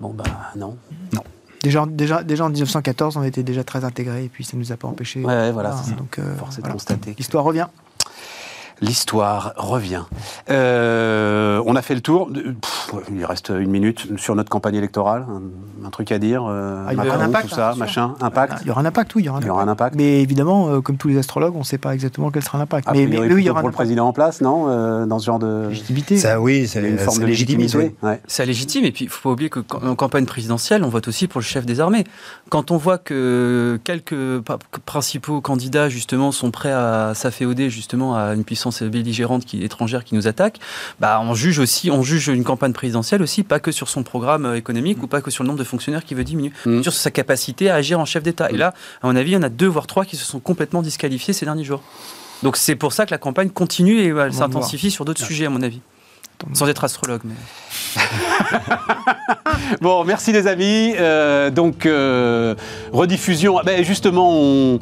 [0.00, 0.24] Bon, bah
[0.56, 0.76] non.
[1.12, 1.22] Non.
[1.62, 4.72] Déjà, déjà, déjà en 1914, on était déjà très intégrés et puis ça ne nous
[4.72, 5.22] a pas empêché.
[5.22, 7.14] Ouais, voilà, Donc, euh, force est de constater.
[7.18, 7.66] L'histoire revient.
[8.80, 10.04] L'histoire revient.
[10.48, 12.30] Euh, on a fait le tour.
[13.14, 15.26] il reste une minute sur notre campagne électorale.
[15.84, 16.44] Un, truc à dire.
[16.48, 18.58] Euh, ah, il y aura un impact, tout ça, machin, impact.
[18.62, 19.96] Il y aura un impact, oui, il y aura un, impact.
[19.96, 22.88] Mais évidemment, euh, comme tous les astrologues, on ne sait pas exactement quel sera l'impact.
[22.92, 25.38] Mais, mais, oui, il y aura pour le président en place, non Dans ce genre
[25.38, 26.16] de légitimité.
[26.16, 27.94] Ça, oui, c'est une forme de légitimité.
[28.26, 28.84] C'est légitime.
[28.84, 31.44] Et puis, il ne faut pas oublier qu'en campagne présidentielle, on vote aussi pour le
[31.44, 32.04] chef des armées.
[32.48, 34.40] Quand on voit que quelques
[34.86, 40.14] principaux candidats justement sont prêts à s'afféoder justement à une puissance belligérante qui, étrangère qui
[40.14, 40.58] nous attaque,
[40.98, 44.46] bah, on juge aussi, on juge une campagne présidentielle aussi, pas que sur son programme
[44.46, 46.82] euh, économique ou pas que sur le nombre de fonctionnaires qui veut diminuer, mm.
[46.82, 48.50] sur sa capacité à agir en chef d'État.
[48.50, 50.40] Et là, à mon avis, il y en a deux voire trois qui se sont
[50.40, 51.82] complètement disqualifiés ces derniers jours.
[52.42, 55.50] Donc c'est pour ça que la campagne continue et elle s'intensifie sur d'autres sujets, à
[55.50, 55.80] mon avis.
[56.54, 57.20] Sans être astrologue.
[57.24, 57.34] Mais...
[59.80, 60.94] bon, merci les amis.
[60.98, 62.54] Euh, donc, euh,
[62.92, 63.58] rediffusion.
[63.58, 64.80] Ah, ben, justement, on,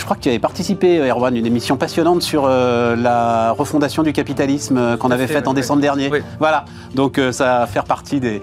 [0.00, 4.02] je crois que tu avais participé, Erwan, à une émission passionnante sur euh, la refondation
[4.02, 6.10] du capitalisme euh, qu'on avait faite en décembre dernier.
[6.38, 8.40] Voilà, donc euh, ça va faire partie des,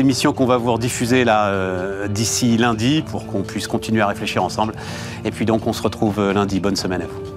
[0.00, 4.74] émissions qu'on va vous rediffuser là d'ici lundi pour qu'on puisse continuer à réfléchir ensemble.
[5.24, 6.58] Et puis donc on se retrouve lundi.
[6.58, 7.35] Bonne semaine à vous.